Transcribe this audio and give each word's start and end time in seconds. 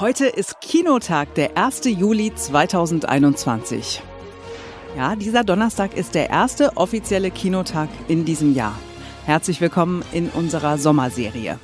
Heute 0.00 0.28
ist 0.28 0.62
Kinotag, 0.62 1.34
der 1.34 1.58
1. 1.58 1.82
Juli 1.84 2.34
2021. 2.34 4.00
Ja, 4.96 5.14
dieser 5.14 5.44
Donnerstag 5.44 5.94
ist 5.94 6.14
der 6.14 6.30
erste 6.30 6.78
offizielle 6.78 7.30
Kinotag 7.30 7.90
in 8.08 8.24
diesem 8.24 8.54
Jahr. 8.54 8.78
Herzlich 9.26 9.60
willkommen 9.60 10.02
in 10.12 10.30
unserer 10.30 10.78
Sommerserie. 10.78 11.58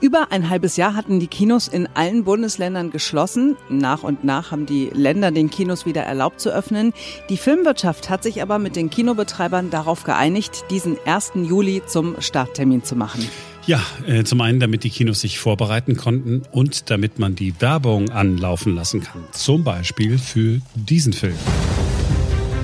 Über 0.00 0.32
ein 0.32 0.48
halbes 0.48 0.78
Jahr 0.78 0.94
hatten 0.94 1.20
die 1.20 1.26
Kinos 1.26 1.68
in 1.68 1.86
allen 1.92 2.24
Bundesländern 2.24 2.90
geschlossen. 2.90 3.58
Nach 3.68 4.02
und 4.04 4.24
nach 4.24 4.50
haben 4.50 4.64
die 4.64 4.88
Länder 4.94 5.30
den 5.30 5.50
Kinos 5.50 5.84
wieder 5.84 6.04
erlaubt 6.04 6.40
zu 6.40 6.48
öffnen. 6.48 6.94
Die 7.28 7.36
Filmwirtschaft 7.36 8.08
hat 8.08 8.22
sich 8.22 8.40
aber 8.40 8.58
mit 8.58 8.74
den 8.74 8.88
Kinobetreibern 8.88 9.68
darauf 9.68 10.02
geeinigt, 10.02 10.64
diesen 10.70 10.96
1. 11.04 11.32
Juli 11.34 11.82
zum 11.86 12.18
Starttermin 12.22 12.84
zu 12.84 12.96
machen. 12.96 13.28
Ja, 13.68 13.82
äh, 14.06 14.24
zum 14.24 14.40
einen, 14.40 14.60
damit 14.60 14.82
die 14.82 14.88
Kinos 14.88 15.20
sich 15.20 15.38
vorbereiten 15.38 15.94
konnten 15.94 16.40
und 16.52 16.88
damit 16.88 17.18
man 17.18 17.34
die 17.34 17.60
Werbung 17.60 18.08
anlaufen 18.08 18.74
lassen 18.74 19.02
kann. 19.02 19.24
Zum 19.32 19.62
Beispiel 19.62 20.16
für 20.16 20.62
diesen 20.74 21.12
Film. 21.12 21.36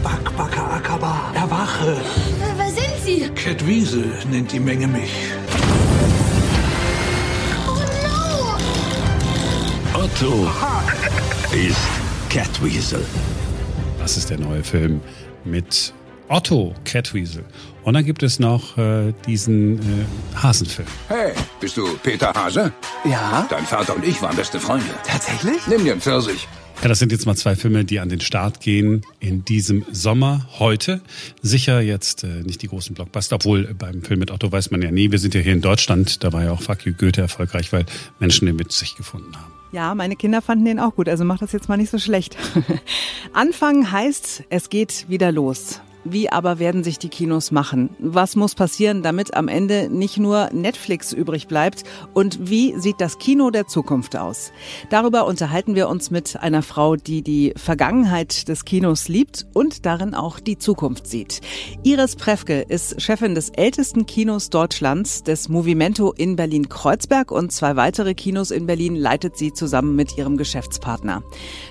Bakbaka 0.03 0.77
Akaba, 0.77 1.31
erwache! 1.35 1.99
Wer 2.57 2.69
sind 2.69 2.95
Sie? 3.05 3.29
Cat 3.35 3.67
Wiesel 3.67 4.07
nennt 4.31 4.51
die 4.51 4.61
Menge 4.61 4.87
mich. 4.87 5.11
Oh 7.69 7.83
no! 9.93 10.05
Otto 10.05 10.51
ist 11.53 11.77
Catweasel. 12.31 13.05
Das 13.99 14.17
ist 14.17 14.31
der 14.31 14.39
neue 14.39 14.65
Film 14.65 15.03
mit 15.45 15.93
Otto 16.29 16.75
Catweasel. 16.85 17.45
Und 17.83 17.95
dann 17.95 18.05
gibt 18.05 18.23
es 18.23 18.39
noch 18.39 18.79
äh, 18.79 19.13
diesen 19.27 19.79
äh, 19.79 20.37
Hasenfilm. 20.37 20.89
Hey, 21.09 21.33
bist 21.61 21.77
du 21.77 21.97
Peter 21.99 22.33
Hase? 22.33 22.73
Ja? 23.05 23.47
Dein 23.51 23.65
Vater 23.67 23.95
und 23.95 24.05
ich 24.05 24.21
waren 24.23 24.35
beste 24.35 24.59
Freunde. 24.59 24.87
Tatsächlich? 25.07 25.67
Nimm 25.67 25.85
dir 25.85 25.93
einen 25.93 26.01
Pfirsich. 26.01 26.49
Ja, 26.83 26.89
das 26.89 26.99
sind 26.99 27.13
jetzt 27.13 27.25
mal 27.25 27.37
zwei 27.37 27.57
Filme, 27.57 27.85
die 27.85 28.01
an 28.01 28.09
den 28.09 28.21
Start 28.21 28.61
gehen 28.61 29.03
in 29.21 29.45
diesem 29.45 29.85
Sommer, 29.93 30.47
heute. 30.59 31.01
Sicher 31.41 31.81
jetzt 31.81 32.25
äh, 32.25 32.43
nicht 32.43 32.63
die 32.63 32.69
großen 32.69 32.95
Blockbuster, 32.95 33.37
obwohl 33.37 33.73
beim 33.75 34.03
Film 34.03 34.21
mit 34.21 34.31
Otto 34.31 34.51
weiß 34.51 34.71
man 34.71 34.83
ja 34.83 34.91
nie. 34.91 35.11
Wir 35.11 35.19
sind 35.19 35.35
ja 35.35 35.41
hier 35.41 35.53
in 35.53 35.61
Deutschland, 35.61 36.25
da 36.25 36.33
war 36.33 36.43
ja 36.45 36.53
auch 36.53 36.63
Fuck 36.63 36.85
You 36.85 36.93
Goethe 36.93 37.21
erfolgreich, 37.21 37.73
weil 37.73 37.87
Menschen 38.19 38.47
den 38.47 38.57
mit 38.57 38.73
sich 38.73 38.97
gefunden 38.97 39.35
haben. 39.37 39.53
Ja, 39.73 39.95
meine 39.95 40.15
Kinder 40.17 40.41
fanden 40.41 40.65
den 40.65 40.79
auch 40.79 40.95
gut, 40.95 41.09
also 41.09 41.25
macht 41.25 41.43
das 41.43 41.53
jetzt 41.53 41.69
mal 41.69 41.77
nicht 41.77 41.91
so 41.91 41.99
schlecht. 41.99 42.37
Anfangen 43.33 43.91
heißt, 43.91 44.45
es 44.49 44.69
geht 44.69 45.07
wieder 45.09 45.33
los. 45.33 45.81
Wie 46.05 46.31
aber 46.31 46.59
werden 46.59 46.85
sich 46.85 46.99
die 46.99 47.09
Kinos 47.09 47.51
machen? 47.51 47.91
Was 47.99 48.37
muss 48.37 48.55
passieren, 48.55 49.03
damit 49.03 49.35
am 49.35 49.49
Ende 49.49 49.89
nicht 49.89 50.19
nur 50.19 50.51
Netflix 50.53 51.15
übrig 51.15 51.49
bleibt? 51.49 51.85
Und 52.13 52.51
wie 52.51 52.79
sieht 52.79 53.01
das 53.01 53.19
Kino 53.19 53.51
der 53.51 53.67
Zukunft 53.67 54.15
aus? 54.15 54.53
Darüber 54.91 55.27
unterhalten 55.27 55.75
wir 55.75 55.89
uns 55.89 56.11
mit 56.11 56.37
einer 56.41 56.63
Frau, 56.63 56.97
die 56.97 57.23
die 57.23 57.55
Vergangenheit 57.57 58.49
des 58.49 58.67
Kinos 58.67 59.09
liebt 59.09 59.47
und 59.55 59.87
darin 59.87 60.15
auch 60.15 60.41
die 60.41 60.59
Zukunft 60.59 61.07
sieht. 61.07 61.41
Iris 61.85 62.17
Prefke 62.17 62.61
ist 62.61 63.01
Chefin 63.01 63.35
des 63.35 63.49
ältesten 63.49 64.05
Kinos 64.05 64.51
Deutschlands, 64.51 65.23
des 65.23 65.49
Movimento 65.49 66.13
in 66.13 66.37
Berlin-Kreuzberg 66.37 67.31
und 67.31 67.51
zwei 67.51 67.77
weitere 67.77 68.15
Kinos 68.15 68.51
in 68.51 68.67
Berlin 68.67 68.95
leitet 68.95 69.39
sie 69.39 69.55
zusammen 69.55 69.97
mit 69.97 70.19
ihrem 70.19 70.37
Geschäftspartner. 70.37 71.23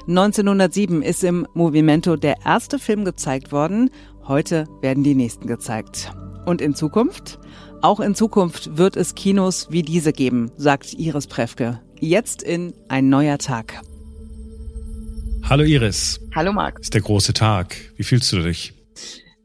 1907 0.07 1.03
ist 1.03 1.23
im 1.23 1.47
Movimento 1.53 2.15
der 2.15 2.37
erste 2.45 2.79
Film 2.79 3.05
gezeigt 3.05 3.51
worden. 3.51 3.91
Heute 4.25 4.67
werden 4.81 5.03
die 5.03 5.15
nächsten 5.15 5.47
gezeigt. 5.47 6.13
Und 6.45 6.61
in 6.61 6.75
Zukunft? 6.75 7.39
Auch 7.81 7.99
in 7.99 8.15
Zukunft 8.15 8.77
wird 8.77 8.95
es 8.95 9.15
Kinos 9.15 9.67
wie 9.69 9.81
diese 9.81 10.13
geben, 10.13 10.49
sagt 10.55 10.93
Iris 10.93 11.27
Prefke. 11.27 11.81
Jetzt 11.99 12.41
in 12.41 12.73
Ein 12.87 13.09
neuer 13.09 13.37
Tag. 13.37 13.81
Hallo 15.43 15.65
Iris, 15.65 16.21
Hallo 16.33 16.53
Marc. 16.53 16.79
ist 16.79 16.93
der 16.93 17.01
große 17.01 17.33
Tag. 17.33 17.75
Wie 17.97 18.03
fühlst 18.03 18.31
du 18.31 18.41
dich? 18.41 18.73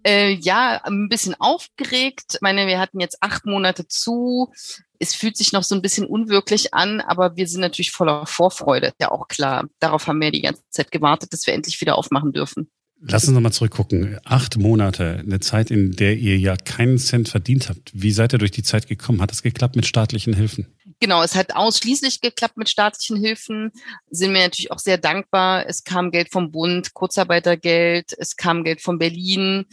Äh, 0.06 0.34
ja, 0.34 0.80
ein 0.84 1.08
bisschen 1.08 1.34
aufgeregt. 1.41 2.34
Ich 2.34 2.41
meine, 2.41 2.69
wir 2.69 2.78
hatten 2.78 3.00
jetzt 3.00 3.19
acht 3.20 3.47
Monate 3.47 3.88
zu. 3.88 4.53
Es 5.00 5.16
fühlt 5.16 5.36
sich 5.36 5.53
noch 5.53 5.64
so 5.64 5.74
ein 5.74 5.82
bisschen 5.82 6.06
unwirklich 6.06 6.72
an, 6.72 7.00
aber 7.00 7.36
wir 7.36 7.48
sind 7.48 7.62
natürlich 7.62 7.91
voller 7.91 8.26
Vorfreude. 8.26 8.92
Ja, 9.00 9.10
auch 9.10 9.26
klar. 9.26 9.66
Darauf 9.80 10.06
haben 10.06 10.20
wir 10.20 10.30
die 10.30 10.42
ganze 10.42 10.62
Zeit 10.70 10.92
gewartet, 10.92 11.32
dass 11.32 11.48
wir 11.48 11.54
endlich 11.54 11.80
wieder 11.80 11.98
aufmachen 11.98 12.32
dürfen. 12.32 12.70
Lass 13.00 13.25
uns 13.25 13.34
nochmal 13.34 13.53
zurückgucken. 13.53 14.19
Acht 14.25 14.56
Monate, 14.56 15.22
eine 15.25 15.38
Zeit, 15.38 15.70
in 15.70 15.92
der 15.92 16.16
ihr 16.16 16.36
ja 16.36 16.56
keinen 16.56 16.98
Cent 16.98 17.28
verdient 17.28 17.69
habt. 17.69 17.92
Wie 17.94 18.10
seid 18.10 18.32
ihr 18.32 18.38
durch 18.38 18.50
die 18.50 18.64
Zeit 18.64 18.88
gekommen? 18.88 19.20
Hat 19.22 19.31
das 19.31 19.42
geklappt 19.42 19.76
mit 19.76 19.86
staatlichen 19.86 20.34
Hilfen? 20.34 20.66
Genau, 21.00 21.22
es 21.22 21.36
hat 21.36 21.54
ausschließlich 21.54 22.20
geklappt 22.20 22.56
mit 22.56 22.69
staatlichen 22.69 23.16
Hilfen. 23.16 23.70
Sind 24.10 24.34
wir 24.34 24.41
natürlich 24.41 24.72
auch 24.72 24.81
sehr 24.81 24.98
dankbar. 24.98 25.64
Es 25.69 25.84
kam 25.84 26.10
Geld 26.10 26.32
vom 26.32 26.50
Bund, 26.50 26.92
Kurzarbeitergeld, 26.92 28.14
es 28.19 28.34
kam 28.36 28.64
Geld 28.64 28.81
von 28.81 28.98
Berlin. 28.98 29.66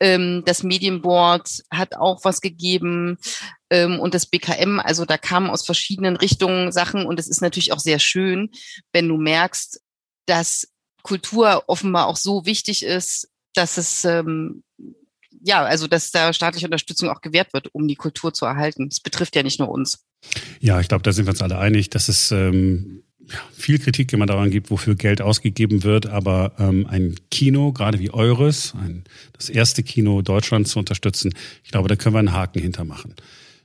Ähm, 0.00 0.42
das 0.44 0.64
Medienboard 0.64 1.62
hat 1.70 1.94
auch 1.94 2.24
was 2.24 2.40
gegeben 2.40 3.18
ähm, 3.70 4.00
und 4.00 4.12
das 4.14 4.26
BKM. 4.26 4.80
Also 4.80 5.04
da 5.04 5.18
kamen 5.18 5.50
aus 5.50 5.64
verschiedenen 5.64 6.16
Richtungen 6.16 6.72
Sachen 6.72 7.06
und 7.06 7.20
es 7.20 7.28
ist 7.28 7.42
natürlich 7.42 7.72
auch 7.72 7.78
sehr 7.78 8.00
schön, 8.00 8.50
wenn 8.92 9.06
du 9.06 9.18
merkst, 9.18 9.80
dass 10.26 10.66
Kultur 11.02 11.64
offenbar 11.66 12.06
auch 12.06 12.16
so 12.16 12.46
wichtig 12.46 12.84
ist, 12.84 13.28
dass 13.54 13.76
es 13.76 14.04
ähm, 14.04 14.62
ja, 15.44 15.64
also 15.64 15.86
dass 15.86 16.10
da 16.10 16.32
staatliche 16.32 16.66
Unterstützung 16.66 17.08
auch 17.08 17.20
gewährt 17.20 17.52
wird, 17.52 17.74
um 17.74 17.88
die 17.88 17.96
Kultur 17.96 18.32
zu 18.32 18.44
erhalten. 18.44 18.88
Das 18.88 19.00
betrifft 19.00 19.36
ja 19.36 19.42
nicht 19.42 19.58
nur 19.58 19.68
uns. 19.68 20.04
Ja, 20.60 20.80
ich 20.80 20.88
glaube, 20.88 21.02
da 21.02 21.12
sind 21.12 21.26
wir 21.26 21.30
uns 21.30 21.42
alle 21.42 21.58
einig, 21.58 21.90
dass 21.90 22.08
es 22.08 22.30
ähm, 22.30 23.02
viel 23.52 23.78
Kritik 23.78 24.12
immer 24.12 24.26
daran 24.26 24.50
gibt, 24.50 24.70
wofür 24.70 24.94
Geld 24.94 25.20
ausgegeben 25.20 25.82
wird, 25.82 26.06
aber 26.06 26.52
ähm, 26.58 26.86
ein 26.86 27.16
Kino, 27.30 27.72
gerade 27.72 27.98
wie 27.98 28.10
eures, 28.10 28.74
ein, 28.74 29.04
das 29.32 29.48
erste 29.48 29.82
Kino 29.82 30.22
Deutschlands 30.22 30.70
zu 30.70 30.78
unterstützen, 30.78 31.34
ich 31.64 31.70
glaube, 31.70 31.88
da 31.88 31.96
können 31.96 32.14
wir 32.14 32.20
einen 32.20 32.32
Haken 32.32 32.60
hintermachen. 32.60 33.14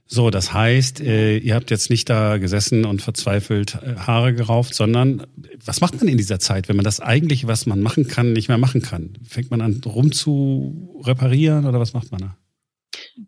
So, 0.10 0.30
das 0.30 0.54
heißt, 0.54 1.02
äh, 1.02 1.38
ihr 1.38 1.54
habt 1.54 1.70
jetzt 1.70 1.90
nicht 1.90 2.10
da 2.10 2.38
gesessen 2.38 2.86
und 2.86 3.02
verzweifelt 3.02 3.76
äh, 3.76 3.96
Haare 3.98 4.34
gerauft, 4.34 4.74
sondern 4.74 5.28
was 5.64 5.82
macht 5.82 5.96
man 5.96 6.08
in 6.08 6.18
dieser 6.18 6.40
Zeit, 6.40 6.70
wenn 6.70 6.78
man 6.78 6.86
das 6.86 7.02
eigentlich, 7.02 7.46
was 7.46 7.66
man 7.66 7.82
machen 7.82 8.08
kann, 8.08 8.32
nicht 8.32 8.48
mehr 8.48 8.58
machen 8.58 8.82
kann? 8.82 9.18
Fängt 9.28 9.52
man 9.52 9.60
an, 9.60 9.82
rum 9.86 10.14
zu 10.14 11.02
reparieren 11.04 11.66
oder 11.66 11.80
was 11.82 11.94
macht 11.94 12.12
man 12.12 12.22
da? 12.22 12.38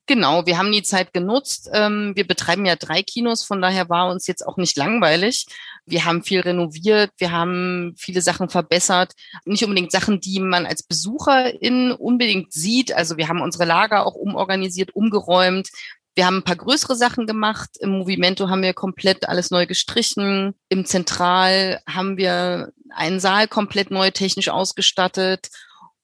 Genau, 0.06 0.46
wir 0.46 0.58
haben 0.58 0.72
die 0.72 0.84
Zeit 0.84 1.14
genutzt. 1.14 1.70
Ähm, 1.74 2.14
wir 2.16 2.26
betreiben 2.26 2.66
ja 2.66 2.76
drei 2.76 3.02
Kinos, 3.02 3.44
von 3.44 3.62
daher 3.62 3.90
war 3.90 4.12
uns 4.12 4.28
jetzt 4.28 4.46
auch 4.46 4.58
nicht 4.58 4.78
langweilig. 4.78 5.48
Wir 5.86 6.06
haben 6.06 6.24
viel 6.24 6.42
renoviert, 6.42 7.12
wir 7.18 7.32
haben 7.32 7.96
viele 7.98 8.22
Sachen 8.22 8.50
verbessert. 8.50 9.14
Nicht 9.46 9.64
unbedingt 9.64 9.92
Sachen, 9.92 10.20
die 10.22 10.40
man 10.40 10.66
als 10.66 10.84
Besucherin 10.84 11.92
unbedingt 11.92 12.54
sieht. 12.54 12.94
Also 12.94 13.18
wir 13.18 13.28
haben 13.28 13.42
unsere 13.42 13.66
Lager 13.66 14.06
auch 14.06 14.16
umorganisiert, 14.16 14.96
umgeräumt. 14.96 15.70
Wir 16.16 16.26
haben 16.26 16.38
ein 16.38 16.44
paar 16.44 16.56
größere 16.56 16.96
Sachen 16.96 17.28
gemacht. 17.28 17.70
Im 17.80 17.92
Movimento 17.92 18.50
haben 18.50 18.62
wir 18.62 18.74
komplett 18.74 19.30
alles 19.30 19.52
neu 19.52 19.66
gestrichen. 19.66 20.56
Im 20.68 20.86
Zentral 20.86 21.80
haben 21.88 22.18
wir 22.18 22.74
einen 22.90 23.20
Saal 23.20 23.48
komplett 23.48 23.92
neu 23.92 24.12
technisch 24.12 24.50
ausgestattet. 24.50 25.50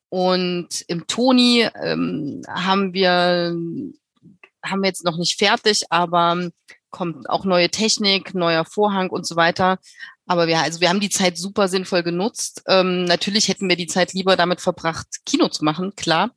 Und 0.10 0.86
im 0.88 1.08
Toni 1.08 1.68
ähm, 1.82 2.42
haben 2.48 2.94
wir 2.94 3.56
haben 4.64 4.82
wir 4.82 4.88
jetzt 4.88 5.06
noch 5.06 5.18
nicht 5.18 5.38
fertig, 5.38 5.84
aber 5.90 6.50
kommt 6.90 7.30
auch 7.30 7.46
neue 7.46 7.70
Technik, 7.70 8.34
neuer 8.34 8.66
Vorhang 8.66 9.10
und 9.10 9.28
so 9.28 9.36
weiter. 9.36 9.80
Aber 10.28 10.48
wir, 10.48 10.60
also 10.60 10.82
wir 10.82 10.90
haben 10.90 11.00
die 11.00 11.10
Zeit 11.10 11.38
super 11.38 11.68
sinnvoll 11.68 12.04
genutzt. 12.04 12.64
Ähm, 12.68 13.04
natürlich 13.06 13.48
hätten 13.48 13.70
wir 13.70 13.76
die 13.76 13.88
Zeit 13.88 14.14
lieber 14.14 14.36
damit 14.36 14.62
verbracht, 14.62 15.08
Kino 15.26 15.50
zu 15.50 15.64
machen, 15.64 15.96
klar. 15.96 16.32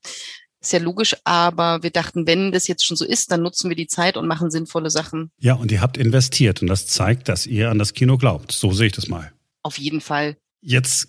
Ist 0.61 0.73
ja 0.73 0.81
logisch, 0.81 1.17
aber 1.25 1.83
wir 1.85 1.91
dachten, 1.91 2.27
wenn 2.27 2.51
das 2.51 2.67
jetzt 2.67 2.85
schon 2.85 2.97
so 2.97 3.05
ist, 3.05 3.31
dann 3.31 3.43
nutzen 3.43 3.69
wir 3.69 3.77
die 3.77 3.87
Zeit 3.87 4.17
und 4.17 4.27
machen 4.27 4.51
sinnvolle 4.51 4.91
Sachen. 4.91 5.31
Ja, 5.39 5.55
und 5.55 5.71
ihr 5.71 5.81
habt 5.81 5.97
investiert 5.97 6.63
und 6.63 6.69
das 6.69 6.87
zeigt, 6.87 7.29
dass 7.29 7.47
ihr 7.47 7.71
an 7.71 7.79
das 7.79 7.95
Kino 7.95 8.19
glaubt. 8.19 8.51
So 8.51 8.73
sehe 8.73 8.89
ich 8.89 8.93
das 8.93 9.09
mal. 9.09 9.33
Auf 9.63 9.79
jeden 9.79 10.01
Fall. 10.01 10.37
Jetzt 10.61 11.09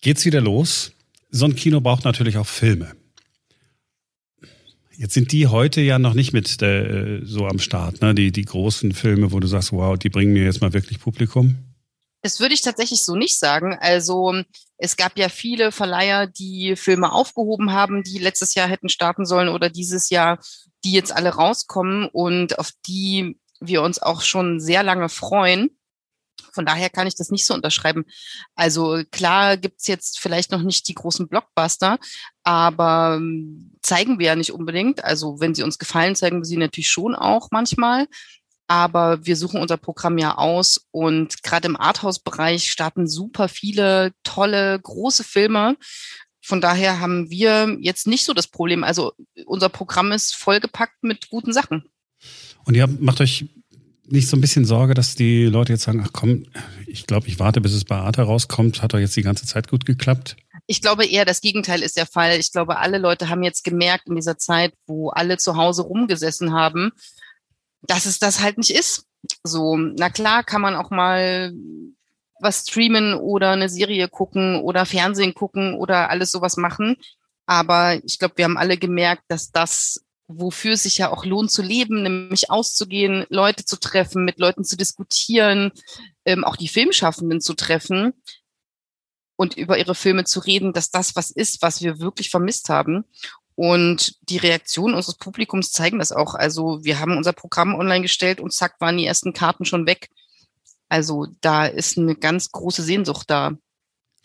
geht's 0.00 0.24
wieder 0.24 0.40
los. 0.40 0.92
So 1.30 1.44
ein 1.44 1.54
Kino 1.54 1.80
braucht 1.80 2.04
natürlich 2.04 2.38
auch 2.38 2.46
Filme. 2.46 2.92
Jetzt 4.96 5.14
sind 5.14 5.30
die 5.30 5.46
heute 5.46 5.80
ja 5.80 6.00
noch 6.00 6.14
nicht 6.14 6.32
mit 6.32 6.60
äh, 6.60 7.20
so 7.22 7.46
am 7.46 7.60
Start, 7.60 8.00
ne? 8.02 8.16
Die, 8.16 8.32
die 8.32 8.44
großen 8.44 8.92
Filme, 8.92 9.30
wo 9.30 9.38
du 9.38 9.46
sagst, 9.46 9.70
wow, 9.70 9.96
die 9.96 10.08
bringen 10.08 10.32
mir 10.32 10.42
jetzt 10.42 10.60
mal 10.60 10.72
wirklich 10.72 10.98
Publikum. 10.98 11.67
Das 12.22 12.40
würde 12.40 12.54
ich 12.54 12.62
tatsächlich 12.62 13.04
so 13.04 13.14
nicht 13.14 13.38
sagen. 13.38 13.76
Also 13.80 14.34
es 14.76 14.96
gab 14.96 15.18
ja 15.18 15.28
viele 15.28 15.72
Verleiher, 15.72 16.26
die 16.26 16.74
Filme 16.76 17.12
aufgehoben 17.12 17.72
haben, 17.72 18.02
die 18.02 18.18
letztes 18.18 18.54
Jahr 18.54 18.68
hätten 18.68 18.88
starten 18.88 19.24
sollen 19.24 19.48
oder 19.48 19.70
dieses 19.70 20.10
Jahr, 20.10 20.38
die 20.84 20.92
jetzt 20.92 21.12
alle 21.12 21.30
rauskommen 21.30 22.08
und 22.12 22.58
auf 22.58 22.72
die 22.86 23.38
wir 23.60 23.82
uns 23.82 24.00
auch 24.00 24.22
schon 24.22 24.60
sehr 24.60 24.82
lange 24.82 25.08
freuen. 25.08 25.70
Von 26.52 26.66
daher 26.66 26.90
kann 26.90 27.06
ich 27.06 27.16
das 27.16 27.30
nicht 27.30 27.46
so 27.46 27.54
unterschreiben. 27.54 28.04
Also 28.54 29.02
klar 29.10 29.56
gibt's 29.56 29.86
jetzt 29.86 30.18
vielleicht 30.18 30.50
noch 30.50 30.62
nicht 30.62 30.88
die 30.88 30.94
großen 30.94 31.28
Blockbuster, 31.28 31.98
aber 32.42 33.16
ähm, 33.16 33.76
zeigen 33.82 34.18
wir 34.18 34.26
ja 34.26 34.36
nicht 34.36 34.52
unbedingt. 34.52 35.04
Also 35.04 35.40
wenn 35.40 35.54
sie 35.54 35.62
uns 35.62 35.78
gefallen, 35.78 36.16
zeigen 36.16 36.38
wir 36.38 36.44
sie 36.44 36.56
natürlich 36.56 36.90
schon 36.90 37.14
auch 37.14 37.48
manchmal. 37.50 38.06
Aber 38.68 39.24
wir 39.24 39.36
suchen 39.36 39.60
unser 39.60 39.78
Programm 39.78 40.18
ja 40.18 40.36
aus 40.36 40.86
und 40.90 41.42
gerade 41.42 41.66
im 41.66 41.76
Arthouse-Bereich 41.76 42.70
starten 42.70 43.08
super 43.08 43.48
viele 43.48 44.12
tolle, 44.22 44.78
große 44.78 45.24
Filme. 45.24 45.76
Von 46.42 46.60
daher 46.60 47.00
haben 47.00 47.30
wir 47.30 47.76
jetzt 47.80 48.06
nicht 48.06 48.24
so 48.24 48.34
das 48.34 48.46
Problem. 48.46 48.84
Also 48.84 49.12
unser 49.46 49.70
Programm 49.70 50.12
ist 50.12 50.36
vollgepackt 50.36 51.02
mit 51.02 51.30
guten 51.30 51.52
Sachen. 51.52 51.88
Und 52.64 52.74
ihr 52.74 52.86
macht 52.86 53.20
euch 53.22 53.46
nicht 54.06 54.28
so 54.28 54.36
ein 54.36 54.40
bisschen 54.40 54.64
Sorge, 54.64 54.94
dass 54.94 55.14
die 55.14 55.46
Leute 55.46 55.72
jetzt 55.72 55.82
sagen, 55.82 56.02
ach 56.04 56.12
komm, 56.12 56.46
ich 56.86 57.06
glaube, 57.06 57.28
ich 57.28 57.38
warte, 57.38 57.60
bis 57.60 57.72
es 57.72 57.84
bei 57.84 57.96
Arte 57.96 58.22
rauskommt. 58.22 58.82
Hat 58.82 58.92
doch 58.92 58.98
jetzt 58.98 59.16
die 59.16 59.22
ganze 59.22 59.46
Zeit 59.46 59.68
gut 59.68 59.86
geklappt? 59.86 60.36
Ich 60.66 60.82
glaube 60.82 61.06
eher, 61.06 61.24
das 61.24 61.40
Gegenteil 61.40 61.82
ist 61.82 61.96
der 61.96 62.06
Fall. 62.06 62.38
Ich 62.38 62.52
glaube, 62.52 62.78
alle 62.78 62.98
Leute 62.98 63.30
haben 63.30 63.42
jetzt 63.42 63.64
gemerkt 63.64 64.08
in 64.08 64.16
dieser 64.16 64.36
Zeit, 64.36 64.74
wo 64.86 65.08
alle 65.08 65.38
zu 65.38 65.56
Hause 65.56 65.82
rumgesessen 65.82 66.52
haben, 66.52 66.92
dass 67.82 68.06
es 68.06 68.18
das 68.18 68.40
halt 68.40 68.58
nicht 68.58 68.70
ist. 68.70 69.06
So, 69.42 69.76
na 69.76 70.10
klar 70.10 70.44
kann 70.44 70.60
man 70.60 70.76
auch 70.76 70.90
mal 70.90 71.52
was 72.40 72.60
streamen 72.60 73.14
oder 73.14 73.50
eine 73.50 73.68
Serie 73.68 74.08
gucken 74.08 74.60
oder 74.62 74.86
Fernsehen 74.86 75.34
gucken 75.34 75.74
oder 75.74 76.10
alles 76.10 76.30
sowas 76.30 76.56
machen. 76.56 76.96
Aber 77.46 78.00
ich 78.04 78.18
glaube, 78.18 78.34
wir 78.36 78.44
haben 78.44 78.58
alle 78.58 78.76
gemerkt, 78.76 79.24
dass 79.28 79.50
das, 79.50 80.04
wofür 80.28 80.74
es 80.74 80.84
sich 80.84 80.98
ja 80.98 81.10
auch 81.10 81.24
lohnt 81.24 81.50
zu 81.50 81.62
leben, 81.62 82.02
nämlich 82.02 82.50
auszugehen, 82.50 83.26
Leute 83.30 83.64
zu 83.64 83.76
treffen, 83.76 84.24
mit 84.24 84.38
Leuten 84.38 84.64
zu 84.64 84.76
diskutieren, 84.76 85.72
ähm, 86.24 86.44
auch 86.44 86.56
die 86.56 86.68
Filmschaffenden 86.68 87.40
zu 87.40 87.54
treffen 87.54 88.12
und 89.36 89.56
über 89.56 89.78
ihre 89.78 89.94
Filme 89.94 90.24
zu 90.24 90.40
reden, 90.40 90.72
dass 90.72 90.90
das 90.90 91.16
was 91.16 91.30
ist, 91.30 91.62
was 91.62 91.80
wir 91.80 92.00
wirklich 92.00 92.28
vermisst 92.28 92.68
haben. 92.68 93.04
Und 93.58 94.14
die 94.30 94.36
Reaktionen 94.36 94.94
unseres 94.94 95.16
Publikums 95.16 95.72
zeigen 95.72 95.98
das 95.98 96.12
auch. 96.12 96.36
Also 96.36 96.78
wir 96.84 97.00
haben 97.00 97.16
unser 97.16 97.32
Programm 97.32 97.74
online 97.74 98.02
gestellt 98.02 98.38
und 98.38 98.52
zack 98.52 98.80
waren 98.80 98.96
die 98.96 99.04
ersten 99.04 99.32
Karten 99.32 99.64
schon 99.64 99.84
weg. 99.84 100.10
Also 100.88 101.26
da 101.40 101.66
ist 101.66 101.98
eine 101.98 102.14
ganz 102.14 102.52
große 102.52 102.84
Sehnsucht 102.84 103.28
da. 103.28 103.58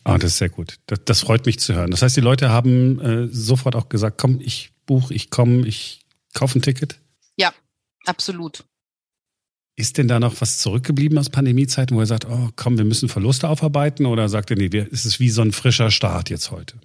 Ah, 0.04 0.20
das 0.20 0.34
ist 0.34 0.38
sehr 0.38 0.50
gut. 0.50 0.78
Das, 0.86 1.00
das 1.04 1.22
freut 1.22 1.48
mich 1.48 1.60
zu 1.60 1.74
hören. 1.74 1.90
Das 1.90 2.04
heißt, 2.04 2.16
die 2.16 2.22
Leute 2.22 2.52
haben 2.52 3.00
äh, 3.00 3.28
sofort 3.28 3.76
auch 3.76 3.90
gesagt, 3.90 4.20
komm, 4.20 4.40
ich 4.40 4.72
buche, 4.86 5.12
ich 5.16 5.32
komme, 5.32 5.66
ich 5.66 6.02
kaufe 6.36 6.60
ein 6.60 6.62
Ticket. 6.62 7.00
Ja, 7.36 7.52
absolut. 8.06 8.66
Ist 9.76 9.98
denn 9.98 10.08
da 10.08 10.20
noch 10.20 10.42
was 10.42 10.60
zurückgeblieben 10.60 11.18
aus 11.18 11.32
Pandemiezeiten, 11.32 11.98
wo 11.98 12.02
ihr 12.02 12.06
sagt, 12.06 12.28
oh 12.30 12.50
komm, 12.56 12.78
wir 12.78 12.86
müssen 12.86 13.10
Verluste 13.10 13.50
aufarbeiten? 13.50 14.06
Oder 14.06 14.30
sagt 14.30 14.52
ihr, 14.52 14.58
nee, 14.58 14.70
es 14.92 15.08
ist 15.08 15.20
wie 15.20 15.32
so 15.32 15.42
ein 15.42 15.54
frischer 15.54 15.90
Start 15.90 16.30
jetzt 16.30 16.52
heute? 16.52 16.78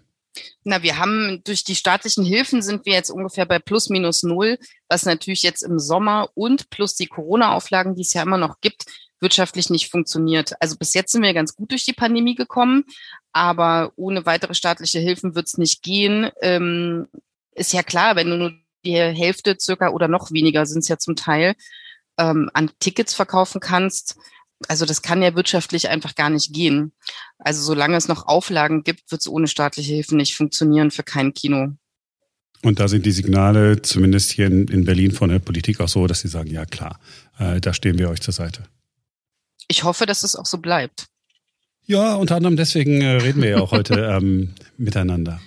Na, 0.64 0.82
wir 0.82 0.98
haben 0.98 1.42
durch 1.44 1.64
die 1.64 1.74
staatlichen 1.74 2.24
Hilfen 2.24 2.62
sind 2.62 2.86
wir 2.86 2.92
jetzt 2.92 3.10
ungefähr 3.10 3.46
bei 3.46 3.58
plus 3.58 3.88
minus 3.88 4.22
null, 4.22 4.58
was 4.88 5.04
natürlich 5.04 5.42
jetzt 5.42 5.62
im 5.62 5.78
Sommer 5.78 6.30
und 6.34 6.70
plus 6.70 6.94
die 6.94 7.06
Corona-Auflagen, 7.06 7.94
die 7.94 8.02
es 8.02 8.12
ja 8.12 8.22
immer 8.22 8.38
noch 8.38 8.60
gibt, 8.60 8.84
wirtschaftlich 9.20 9.70
nicht 9.70 9.90
funktioniert. 9.90 10.52
Also 10.60 10.76
bis 10.76 10.94
jetzt 10.94 11.12
sind 11.12 11.22
wir 11.22 11.34
ganz 11.34 11.54
gut 11.54 11.70
durch 11.72 11.84
die 11.84 11.92
Pandemie 11.92 12.34
gekommen, 12.34 12.84
aber 13.32 13.92
ohne 13.96 14.26
weitere 14.26 14.54
staatliche 14.54 15.00
Hilfen 15.00 15.34
wird 15.34 15.46
es 15.46 15.58
nicht 15.58 15.82
gehen. 15.82 16.30
Ähm, 16.40 17.08
ist 17.52 17.72
ja 17.72 17.82
klar, 17.82 18.16
wenn 18.16 18.30
du 18.30 18.36
nur 18.36 18.52
die 18.84 18.94
Hälfte 18.94 19.56
circa 19.58 19.90
oder 19.90 20.08
noch 20.08 20.30
weniger 20.30 20.66
sind 20.66 20.80
es 20.80 20.88
ja 20.88 20.98
zum 20.98 21.16
Teil 21.16 21.54
ähm, 22.16 22.50
an 22.54 22.70
Tickets 22.78 23.14
verkaufen 23.14 23.60
kannst, 23.60 24.16
also 24.66 24.84
das 24.86 25.02
kann 25.02 25.22
ja 25.22 25.34
wirtschaftlich 25.36 25.88
einfach 25.88 26.14
gar 26.14 26.30
nicht 26.30 26.52
gehen. 26.52 26.92
Also 27.38 27.62
solange 27.62 27.96
es 27.96 28.08
noch 28.08 28.26
Auflagen 28.26 28.82
gibt, 28.82 29.10
wird 29.10 29.20
es 29.20 29.28
ohne 29.28 29.46
staatliche 29.46 29.94
Hilfe 29.94 30.16
nicht 30.16 30.34
funktionieren 30.34 30.90
für 30.90 31.04
kein 31.04 31.32
Kino. 31.32 31.74
Und 32.62 32.80
da 32.80 32.88
sind 32.88 33.06
die 33.06 33.12
Signale, 33.12 33.82
zumindest 33.82 34.32
hier 34.32 34.46
in, 34.46 34.66
in 34.66 34.84
Berlin 34.84 35.12
von 35.12 35.30
der 35.30 35.38
Politik 35.38 35.80
auch 35.80 35.88
so, 35.88 36.08
dass 36.08 36.20
sie 36.20 36.28
sagen, 36.28 36.50
ja 36.50 36.64
klar, 36.64 36.98
äh, 37.38 37.60
da 37.60 37.72
stehen 37.72 37.98
wir 37.98 38.10
euch 38.10 38.20
zur 38.20 38.34
Seite. 38.34 38.64
Ich 39.68 39.84
hoffe, 39.84 40.06
dass 40.06 40.24
es 40.24 40.34
auch 40.34 40.46
so 40.46 40.58
bleibt. 40.58 41.06
Ja, 41.86 42.16
unter 42.16 42.36
anderem 42.36 42.56
deswegen 42.56 43.00
äh, 43.00 43.16
reden 43.16 43.42
wir 43.42 43.50
ja 43.50 43.58
auch 43.60 43.70
heute 43.70 43.94
ähm, 44.20 44.54
miteinander. 44.76 45.40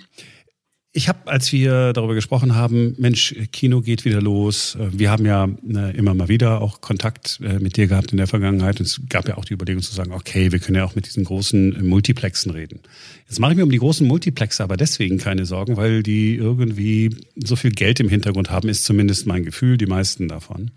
Ich 0.94 1.08
habe, 1.08 1.20
als 1.26 1.52
wir 1.52 1.94
darüber 1.94 2.14
gesprochen 2.14 2.54
haben, 2.54 2.94
Mensch, 2.98 3.34
Kino 3.50 3.80
geht 3.80 4.04
wieder 4.04 4.20
los. 4.20 4.76
Äh, 4.78 4.88
wir 4.92 5.10
haben 5.10 5.24
ja 5.24 5.48
äh, 5.66 5.96
immer 5.96 6.12
mal 6.12 6.28
wieder 6.28 6.60
auch 6.60 6.82
Kontakt 6.82 7.40
äh, 7.42 7.58
mit 7.58 7.78
dir 7.78 7.86
gehabt 7.86 8.12
in 8.12 8.18
der 8.18 8.26
Vergangenheit. 8.26 8.78
Und 8.78 8.84
es 8.84 9.00
gab 9.08 9.26
ja 9.26 9.38
auch 9.38 9.46
die 9.46 9.54
Überlegung 9.54 9.82
zu 9.82 9.94
sagen, 9.94 10.12
okay, 10.12 10.52
wir 10.52 10.58
können 10.58 10.76
ja 10.76 10.84
auch 10.84 10.94
mit 10.94 11.06
diesen 11.06 11.24
großen 11.24 11.82
Multiplexen 11.82 12.52
reden. 12.52 12.80
Jetzt 13.26 13.40
mache 13.40 13.52
ich 13.52 13.56
mir 13.56 13.64
um 13.64 13.70
die 13.70 13.78
großen 13.78 14.06
Multiplexe 14.06 14.62
aber 14.62 14.76
deswegen 14.76 15.16
keine 15.16 15.46
Sorgen, 15.46 15.78
weil 15.78 16.02
die 16.02 16.34
irgendwie 16.34 17.16
so 17.42 17.56
viel 17.56 17.70
Geld 17.70 17.98
im 17.98 18.10
Hintergrund 18.10 18.50
haben, 18.50 18.68
ist 18.68 18.84
zumindest 18.84 19.26
mein 19.26 19.44
Gefühl, 19.44 19.78
die 19.78 19.86
meisten 19.86 20.28
davon. 20.28 20.72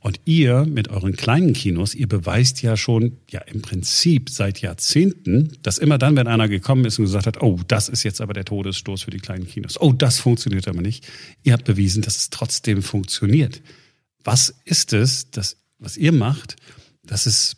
Und 0.00 0.20
ihr 0.24 0.64
mit 0.64 0.88
euren 0.88 1.16
kleinen 1.16 1.54
Kinos, 1.54 1.94
ihr 1.94 2.06
beweist 2.06 2.62
ja 2.62 2.76
schon, 2.76 3.18
ja 3.30 3.40
im 3.40 3.62
Prinzip 3.62 4.30
seit 4.30 4.60
Jahrzehnten, 4.60 5.52
dass 5.62 5.78
immer 5.78 5.98
dann, 5.98 6.14
wenn 6.16 6.28
einer 6.28 6.48
gekommen 6.48 6.84
ist 6.84 6.98
und 6.98 7.06
gesagt 7.06 7.26
hat, 7.26 7.42
oh, 7.42 7.58
das 7.66 7.88
ist 7.88 8.04
jetzt 8.04 8.20
aber 8.20 8.32
der 8.32 8.44
Todesstoß 8.44 9.02
für 9.02 9.10
die 9.10 9.18
kleinen 9.18 9.46
Kinos, 9.46 9.80
oh, 9.80 9.92
das 9.92 10.20
funktioniert 10.20 10.68
aber 10.68 10.82
nicht, 10.82 11.06
ihr 11.42 11.52
habt 11.52 11.64
bewiesen, 11.64 12.02
dass 12.02 12.16
es 12.16 12.30
trotzdem 12.30 12.82
funktioniert. 12.82 13.60
Was 14.22 14.54
ist 14.64 14.92
es, 14.92 15.30
das, 15.30 15.56
was 15.78 15.96
ihr 15.96 16.12
macht, 16.12 16.56
dass 17.02 17.26
es 17.26 17.56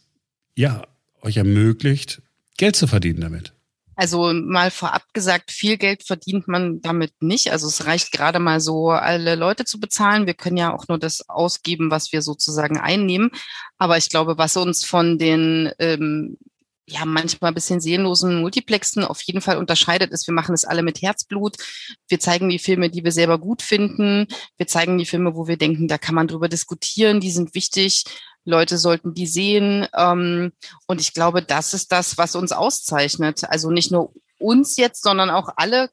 ja 0.55 0.87
euch 1.23 1.37
ermöglicht, 1.37 2.23
Geld 2.57 2.77
zu 2.77 2.87
verdienen 2.87 3.21
damit? 3.21 3.53
Also 4.01 4.33
mal 4.33 4.71
vorab 4.71 5.03
gesagt, 5.13 5.51
viel 5.51 5.77
Geld 5.77 6.05
verdient 6.05 6.49
man 6.49 6.81
damit 6.81 7.13
nicht. 7.21 7.53
Also 7.53 7.67
es 7.67 7.85
reicht 7.85 8.13
gerade 8.13 8.39
mal 8.39 8.59
so, 8.59 8.89
alle 8.89 9.35
Leute 9.35 9.67
zu 9.67 9.79
bezahlen. 9.79 10.25
Wir 10.25 10.33
können 10.33 10.57
ja 10.57 10.73
auch 10.75 10.89
nur 10.89 10.97
das 10.97 11.29
ausgeben, 11.29 11.91
was 11.91 12.11
wir 12.11 12.23
sozusagen 12.23 12.79
einnehmen. 12.79 13.31
Aber 13.77 13.99
ich 13.99 14.09
glaube, 14.09 14.39
was 14.39 14.57
uns 14.57 14.87
von 14.87 15.19
den 15.19 15.71
ähm, 15.79 16.39
ja 16.87 17.05
manchmal 17.05 17.51
ein 17.51 17.55
bisschen 17.55 17.83
seelenlosen 17.83 18.41
Multiplexen 18.41 19.05
auf 19.05 19.21
jeden 19.21 19.43
Fall 19.43 19.59
unterscheidet, 19.59 20.13
ist, 20.13 20.27
wir 20.27 20.33
machen 20.35 20.55
es 20.55 20.65
alle 20.65 20.83
mit 20.83 21.03
Herzblut. 21.03 21.57
Wir 22.09 22.21
zeigen 22.21 22.49
die 22.49 22.59
Filme, 22.59 22.89
die 22.89 23.05
wir 23.05 23.13
selber 23.13 23.37
gut 23.37 23.61
finden. 23.61 24.29
Wir 24.57 24.67
zeigen 24.67 24.97
die 24.97 25.05
Filme, 25.05 25.35
wo 25.35 25.47
wir 25.47 25.59
denken, 25.59 25.89
da 25.89 25.99
kann 25.99 26.15
man 26.15 26.27
drüber 26.27 26.49
diskutieren, 26.49 27.21
die 27.21 27.31
sind 27.31 27.55
wichtig. 27.55 28.05
Leute 28.51 28.77
sollten 28.77 29.15
die 29.15 29.27
sehen. 29.27 29.87
Ähm, 29.97 30.53
und 30.87 31.01
ich 31.01 31.15
glaube, 31.15 31.43
das 31.43 31.75
ist 31.75 31.93
das, 31.93 32.19
was 32.19 32.35
uns 32.37 32.53
auszeichnet. 32.53 33.45
Also 33.49 33.71
nicht 33.71 33.91
nur 33.91 34.13
uns 34.39 34.77
jetzt, 34.77 35.03
sondern 35.03 35.31
auch 35.31 35.51
alle 35.57 35.91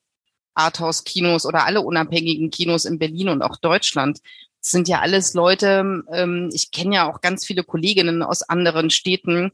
Arthouse-Kinos 0.57 1.45
oder 1.45 1.65
alle 1.65 1.81
unabhängigen 1.81 2.50
Kinos 2.50 2.86
in 2.86 3.00
Berlin 3.00 3.30
und 3.30 3.42
auch 3.42 3.57
Deutschland. 3.57 4.19
Das 4.62 4.71
sind 4.71 4.88
ja 4.88 5.00
alles 5.00 5.33
Leute, 5.33 6.04
ähm, 6.12 6.50
ich 6.51 6.71
kenne 6.71 6.95
ja 6.95 7.12
auch 7.12 7.21
ganz 7.21 7.45
viele 7.45 7.63
Kolleginnen 7.63 8.24
aus 8.24 8.42
anderen 8.42 8.89
Städten, 8.89 9.52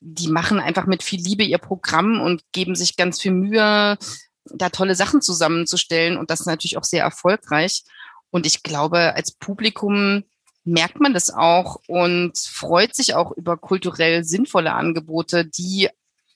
die 0.00 0.28
machen 0.28 0.58
einfach 0.58 0.86
mit 0.86 1.02
viel 1.02 1.20
Liebe 1.20 1.44
ihr 1.44 1.58
Programm 1.58 2.20
und 2.20 2.42
geben 2.52 2.74
sich 2.74 2.96
ganz 2.96 3.20
viel 3.20 3.32
Mühe, 3.32 3.96
da 4.44 4.68
tolle 4.70 4.94
Sachen 4.94 5.22
zusammenzustellen 5.22 6.16
und 6.16 6.30
das 6.30 6.40
ist 6.40 6.46
natürlich 6.46 6.78
auch 6.78 6.84
sehr 6.84 7.04
erfolgreich. 7.04 7.84
Und 8.30 8.46
ich 8.46 8.62
glaube, 8.62 9.14
als 9.14 9.32
Publikum 9.32 10.24
merkt 10.64 11.00
man 11.00 11.14
das 11.14 11.30
auch 11.30 11.80
und 11.86 12.38
freut 12.38 12.94
sich 12.94 13.14
auch 13.14 13.32
über 13.32 13.56
kulturell 13.56 14.24
sinnvolle 14.24 14.72
Angebote, 14.72 15.44
die 15.44 15.88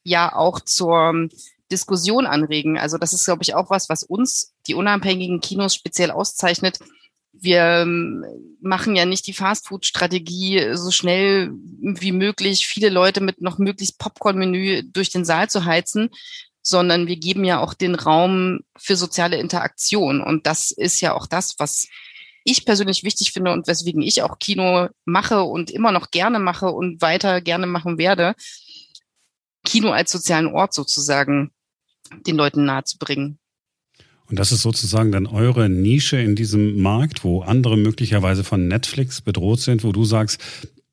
ja 0.02 0.34
auch 0.34 0.60
zur 0.60 1.28
Diskussion 1.70 2.26
anregen. 2.26 2.78
Also 2.78 2.98
das 2.98 3.12
ist, 3.12 3.24
glaube 3.24 3.42
ich, 3.42 3.54
auch 3.54 3.70
was, 3.70 3.88
was 3.88 4.02
uns, 4.02 4.54
die 4.66 4.74
unabhängigen 4.74 5.40
Kinos, 5.40 5.74
speziell 5.74 6.10
auszeichnet. 6.10 6.78
Wir 7.32 7.82
ähm, 7.82 8.24
machen 8.60 8.96
ja 8.96 9.06
nicht 9.06 9.26
die 9.26 9.32
Fastfood-Strategie, 9.32 10.74
so 10.74 10.90
schnell 10.90 11.50
wie 11.52 12.12
möglich 12.12 12.66
viele 12.66 12.90
Leute 12.90 13.20
mit 13.20 13.40
noch 13.40 13.58
möglichst 13.58 13.98
Popcorn-Menü 13.98 14.84
durch 14.84 15.10
den 15.10 15.24
Saal 15.24 15.50
zu 15.50 15.64
heizen, 15.64 16.10
sondern 16.62 17.06
wir 17.06 17.16
geben 17.16 17.44
ja 17.44 17.60
auch 17.60 17.74
den 17.74 17.94
Raum 17.94 18.60
für 18.76 18.96
soziale 18.96 19.36
Interaktion. 19.36 20.22
Und 20.22 20.46
das 20.46 20.70
ist 20.70 21.00
ja 21.00 21.12
auch 21.12 21.26
das, 21.26 21.56
was 21.58 21.88
ich 22.44 22.64
persönlich 22.64 23.02
wichtig 23.02 23.32
finde 23.32 23.52
und 23.52 23.66
weswegen 23.66 24.02
ich 24.02 24.22
auch 24.22 24.38
Kino 24.38 24.88
mache 25.04 25.42
und 25.42 25.70
immer 25.70 25.92
noch 25.92 26.10
gerne 26.10 26.38
mache 26.38 26.68
und 26.68 27.00
weiter 27.00 27.40
gerne 27.40 27.66
machen 27.66 27.98
werde, 27.98 28.34
Kino 29.64 29.90
als 29.90 30.12
sozialen 30.12 30.46
Ort 30.46 30.74
sozusagen 30.74 31.50
den 32.26 32.36
Leuten 32.36 32.64
nahezubringen. 32.64 33.38
Und 34.26 34.38
das 34.38 34.52
ist 34.52 34.62
sozusagen 34.62 35.12
dann 35.12 35.26
eure 35.26 35.68
Nische 35.68 36.16
in 36.18 36.34
diesem 36.34 36.80
Markt, 36.80 37.24
wo 37.24 37.42
andere 37.42 37.76
möglicherweise 37.76 38.44
von 38.44 38.68
Netflix 38.68 39.20
bedroht 39.20 39.60
sind, 39.60 39.84
wo 39.84 39.92
du 39.92 40.04
sagst, 40.04 40.40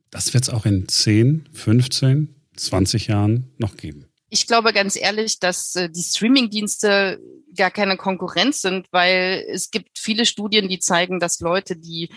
das 0.09 0.33
wird 0.33 0.43
es 0.43 0.49
auch 0.49 0.65
in 0.65 0.87
10, 0.87 1.47
15, 1.53 2.35
20 2.55 3.07
Jahren 3.07 3.51
noch 3.57 3.77
geben. 3.77 4.10
Ich 4.33 4.47
glaube 4.47 4.71
ganz 4.71 4.95
ehrlich, 4.95 5.39
dass 5.39 5.75
äh, 5.75 5.89
die 5.89 6.03
Streamingdienste 6.03 7.19
gar 7.53 7.69
keine 7.69 7.97
Konkurrenz 7.97 8.61
sind, 8.61 8.87
weil 8.91 9.45
es 9.49 9.71
gibt 9.71 9.99
viele 9.99 10.25
Studien, 10.25 10.69
die 10.69 10.79
zeigen, 10.79 11.19
dass 11.19 11.41
Leute, 11.41 11.75
die 11.75 12.09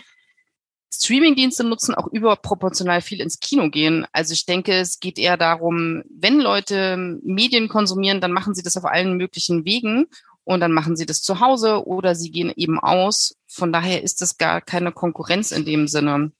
Streamingdienste 0.93 1.65
nutzen, 1.65 1.93
auch 1.93 2.07
überproportional 2.07 3.01
viel 3.01 3.19
ins 3.19 3.41
Kino 3.41 3.69
gehen. 3.69 4.07
Also 4.13 4.31
ich 4.31 4.45
denke, 4.45 4.75
es 4.75 5.01
geht 5.01 5.19
eher 5.19 5.35
darum, 5.35 6.03
wenn 6.09 6.39
Leute 6.39 7.19
Medien 7.21 7.67
konsumieren, 7.67 8.21
dann 8.21 8.31
machen 8.31 8.55
sie 8.55 8.63
das 8.63 8.77
auf 8.77 8.85
allen 8.85 9.17
möglichen 9.17 9.65
Wegen 9.65 10.05
und 10.45 10.61
dann 10.61 10.71
machen 10.71 10.95
sie 10.95 11.05
das 11.05 11.21
zu 11.21 11.41
Hause 11.41 11.85
oder 11.85 12.15
sie 12.15 12.31
gehen 12.31 12.53
eben 12.55 12.79
aus. 12.79 13.35
Von 13.45 13.73
daher 13.73 14.03
ist 14.03 14.21
das 14.21 14.37
gar 14.37 14.61
keine 14.61 14.93
Konkurrenz 14.93 15.51
in 15.51 15.65
dem 15.65 15.89
Sinne. 15.89 16.31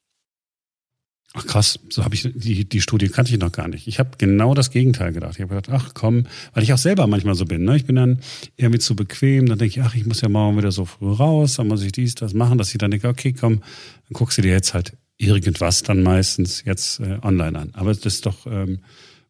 Ach 1.37 1.45
krass, 1.45 1.79
so 1.89 2.05
habe 2.05 2.15
ich 2.15 2.29
die, 2.33 2.63
die 2.63 2.79
Studie 2.79 3.09
kannte 3.09 3.33
ich 3.33 3.39
noch 3.39 3.51
gar 3.51 3.67
nicht. 3.67 3.87
Ich 3.87 3.99
habe 3.99 4.11
genau 4.17 4.53
das 4.53 4.71
Gegenteil 4.71 5.11
gedacht. 5.11 5.33
Ich 5.35 5.41
habe 5.41 5.53
gedacht, 5.53 5.69
ach 5.69 5.93
komm, 5.93 6.27
weil 6.53 6.63
ich 6.63 6.71
auch 6.71 6.77
selber 6.77 7.07
manchmal 7.07 7.35
so 7.35 7.43
bin. 7.43 7.65
Ne? 7.65 7.75
Ich 7.75 7.85
bin 7.85 7.97
dann 7.97 8.21
irgendwie 8.55 8.79
zu 8.79 8.95
bequem, 8.95 9.45
dann 9.47 9.59
denke 9.59 9.79
ich, 9.79 9.85
ach, 9.85 9.95
ich 9.95 10.05
muss 10.05 10.21
ja 10.21 10.29
morgen 10.29 10.57
wieder 10.57 10.71
so 10.71 10.85
früh 10.85 11.11
raus, 11.11 11.55
dann 11.55 11.67
muss 11.67 11.83
ich 11.83 11.91
dies, 11.91 12.15
das 12.15 12.33
machen, 12.33 12.57
dass 12.57 12.71
ich 12.71 12.77
dann 12.77 12.89
denke, 12.89 13.09
okay, 13.09 13.33
komm, 13.33 13.59
dann 13.59 14.13
guckst 14.13 14.37
du 14.37 14.43
dir 14.43 14.51
jetzt 14.51 14.73
halt 14.73 14.93
irgendwas 15.17 15.83
dann 15.83 16.03
meistens 16.03 16.63
jetzt 16.65 17.01
äh, 17.01 17.19
online 17.21 17.59
an. 17.59 17.69
Aber 17.73 17.93
das 17.93 18.05
ist 18.05 18.25
doch 18.25 18.47
ähm, 18.47 18.79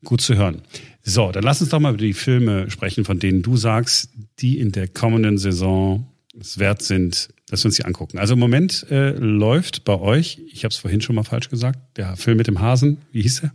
gut 0.04 0.22
zu 0.22 0.36
hören. 0.36 0.62
So, 1.02 1.32
dann 1.32 1.44
lass 1.44 1.60
uns 1.62 1.72
doch 1.72 1.80
mal 1.80 1.90
über 1.90 1.98
die 1.98 2.14
Filme 2.14 2.70
sprechen, 2.70 3.04
von 3.04 3.18
denen 3.18 3.42
du 3.42 3.58
sagst, 3.58 4.10
die 4.40 4.60
in 4.60 4.72
der 4.72 4.88
kommenden 4.88 5.40
Saison 5.40 6.08
es 6.40 6.60
wert 6.60 6.84
sind, 6.84 7.30
dass 7.50 7.64
wir 7.64 7.70
uns 7.70 7.76
die 7.76 7.86
angucken. 7.86 8.18
Also 8.18 8.34
im 8.34 8.40
Moment 8.40 8.86
äh, 8.90 9.12
läuft 9.12 9.84
bei 9.84 10.00
euch, 10.00 10.42
ich 10.52 10.64
habe 10.64 10.72
es 10.72 10.78
vorhin 10.78 11.02
schon 11.02 11.16
mal 11.16 11.24
falsch 11.24 11.50
gesagt, 11.50 11.80
der 11.98 12.16
Film 12.18 12.38
mit 12.38 12.48
dem 12.48 12.60
Hasen, 12.60 13.02
wie 13.12 13.22
hieß 13.22 13.44
er? 13.44 13.54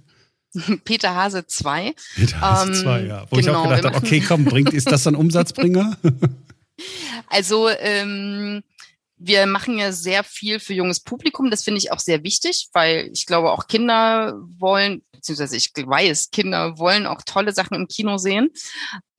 Peter 0.85 1.15
Hase 1.15 1.47
2. 1.47 1.95
Peter 2.17 2.41
Hase 2.41 2.73
2, 2.73 3.01
ähm, 3.01 3.09
ja. 3.09 3.27
Wo 3.31 3.37
genau, 3.37 3.41
ich 3.41 3.49
auch 3.49 3.63
genau, 3.63 3.77
gedacht 3.77 3.95
habe, 3.95 4.07
okay, 4.07 4.21
komm, 4.21 4.45
bringt, 4.45 4.73
ist 4.73 4.91
das 4.91 5.05
dann 5.05 5.15
Umsatzbringer? 5.17 5.97
also 7.29 7.69
ähm, 7.69 8.63
wir 9.17 9.47
machen 9.47 9.79
ja 9.79 9.93
sehr 9.93 10.25
viel 10.25 10.59
für 10.59 10.75
junges 10.75 11.01
Publikum. 11.01 11.51
Das 11.51 11.63
finde 11.63 11.79
ich 11.79 11.93
auch 11.93 12.01
sehr 12.01 12.25
wichtig, 12.25 12.69
weil 12.73 13.11
ich 13.13 13.27
glaube, 13.27 13.53
auch 13.53 13.67
Kinder 13.67 14.35
wollen, 14.59 15.03
beziehungsweise 15.13 15.57
ich 15.57 15.73
weiß, 15.75 16.31
Kinder 16.31 16.79
wollen 16.79 17.07
auch 17.07 17.21
tolle 17.25 17.53
Sachen 17.53 17.75
im 17.75 17.87
Kino 17.87 18.17
sehen. 18.17 18.51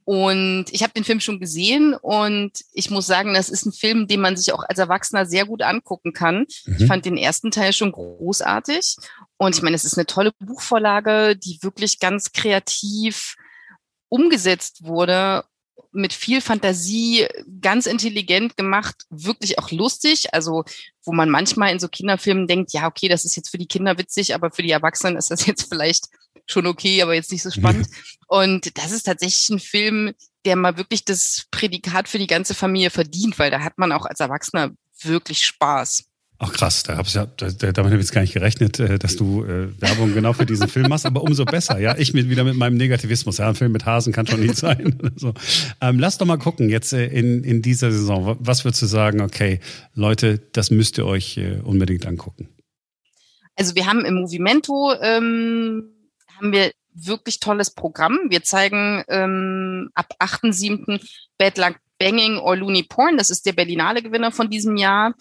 Und 0.04 0.66
ich 0.72 0.84
habe 0.84 0.94
den 0.94 1.04
Film 1.04 1.20
schon 1.20 1.40
gesehen 1.40 1.94
und 1.94 2.52
ich 2.74 2.90
muss 2.90 3.06
sagen, 3.06 3.34
das 3.34 3.50
ist 3.50 3.66
ein 3.66 3.72
Film, 3.72 4.08
den 4.08 4.22
man 4.22 4.36
sich 4.36 4.52
auch 4.52 4.64
als 4.68 4.80
Erwachsener 4.80 5.26
sehr 5.26 5.46
gut 5.46 5.62
angucken 5.62 6.14
kann. 6.14 6.46
Mhm. 6.66 6.76
Ich 6.80 6.88
fand 6.88 7.06
den 7.06 7.18
ersten 7.18 7.52
Teil 7.52 7.72
schon 7.72 7.92
großartig 7.92 8.98
und 9.38 9.56
ich 9.56 9.62
meine, 9.62 9.76
es 9.76 9.86
ist 9.86 9.98
eine 9.98 10.06
tolle 10.06 10.32
Buchvorlage, 10.40 11.36
die 11.36 11.60
wirklich 11.62 12.00
ganz 12.00 12.32
kreativ 12.32 13.36
umgesetzt 14.10 14.84
wurde 14.84 15.44
mit 15.92 16.14
viel 16.14 16.42
Fantasie, 16.42 17.28
ganz 17.60 17.86
intelligent 17.86 18.56
gemacht, 18.56 19.06
wirklich 19.10 19.60
auch 19.60 19.72
lustig. 19.72 20.34
Also, 20.34 20.64
wo 21.04 21.12
man 21.12 21.30
manchmal 21.30 21.72
in 21.72 21.80
so 21.80 21.88
Kinderfilmen 21.88 22.48
denkt, 22.48 22.72
ja, 22.74 22.88
okay, 22.88 23.08
das 23.08 23.26
ist 23.26 23.36
jetzt 23.36 23.50
für 23.50 23.58
die 23.58 23.68
Kinder 23.68 23.98
witzig, 23.98 24.34
aber 24.34 24.52
für 24.52 24.64
die 24.64 24.72
Erwachsenen 24.72 25.18
ist 25.18 25.32
das 25.32 25.46
jetzt 25.46 25.64
vielleicht 25.70 26.08
schon 26.52 26.68
okay, 26.68 27.02
aber 27.02 27.14
jetzt 27.14 27.32
nicht 27.32 27.44
so 27.44 27.52
spannend. 27.52 27.88
Und 28.28 28.78
das 28.78 28.92
ist 28.92 29.04
tatsächlich 29.04 29.50
ein 29.50 29.60
Film, 29.60 30.14
der 30.46 30.56
mal 30.56 30.78
wirklich 30.78 31.06
das 31.06 31.46
Prädikat 31.52 32.08
für 32.08 32.20
die 32.20 32.28
ganze 32.28 32.54
Familie 32.54 32.90
verdient, 32.90 33.38
weil 33.40 33.52
da 33.52 33.62
hat 33.62 33.78
man 33.78 33.92
auch 33.92 34.06
als 34.06 34.20
Erwachsener 34.20 34.72
wirklich 35.04 35.46
Spaß. 35.46 36.06
Ach 36.44 36.52
krass, 36.52 36.82
da 36.82 36.98
hab 36.98 37.06
ich 37.06 37.14
ja, 37.14 37.28
da, 37.28 37.50
damit 37.52 37.78
habe 37.78 37.98
ich 37.98 38.02
jetzt 38.02 38.14
gar 38.14 38.22
nicht 38.22 38.34
gerechnet, 38.34 38.80
äh, 38.80 38.98
dass 38.98 39.16
du 39.16 39.44
äh, 39.44 39.80
Werbung 39.80 40.16
genau 40.16 40.34
für 40.34 40.48
diesen 40.48 40.68
Film 40.68 40.90
machst, 40.90 41.06
aber 41.06 41.22
umso 41.22 41.46
besser, 41.46 41.78
ja. 41.78 41.96
Ich 42.00 42.16
mit, 42.16 42.30
wieder 42.30 42.44
mit 42.44 42.56
meinem 42.56 42.78
Negativismus, 42.78 43.38
ja, 43.38 43.48
ein 43.48 43.54
Film 43.54 43.72
mit 43.72 43.86
Hasen 43.86 44.12
kann 44.12 44.26
schon 44.26 44.40
nicht 44.40 44.56
sein. 44.56 44.98
so. 45.18 45.36
ähm, 45.82 46.00
lass 46.00 46.18
doch 46.18 46.26
mal 46.26 46.40
gucken, 46.40 46.70
jetzt 46.70 46.94
äh, 46.94 47.06
in, 47.06 47.44
in 47.44 47.62
dieser 47.62 47.92
Saison, 47.92 48.38
was 48.40 48.66
würdest 48.66 48.82
du 48.82 48.88
sagen, 48.88 49.22
okay, 49.22 49.60
Leute, 49.94 50.40
das 50.40 50.72
müsst 50.72 50.98
ihr 50.98 51.06
euch 51.06 51.40
unbedingt 51.64 52.08
angucken? 52.08 52.50
Also 53.56 53.76
wir 53.76 53.86
haben 53.86 54.04
im 54.04 54.16
Movimento, 54.16 54.94
ähm, 55.00 55.84
haben 56.42 56.52
wir 56.52 56.72
wirklich 56.94 57.40
tolles 57.40 57.72
Programm. 57.72 58.20
Wir 58.30 58.44
zeigen 58.44 59.04
ähm, 59.08 59.92
ab 59.94 60.14
8.7. 60.20 61.00
Bad 61.38 61.58
Luck 61.58 61.76
Banging 62.00 62.40
or 62.40 62.56
Looney 62.56 62.84
Porn, 62.84 63.16
das 63.18 63.30
ist 63.30 63.46
der 63.46 63.54
Berlinale 63.54 64.02
Gewinner 64.02 64.32
von 64.32 64.50
diesem 64.50 64.76
Jahr 64.76 65.14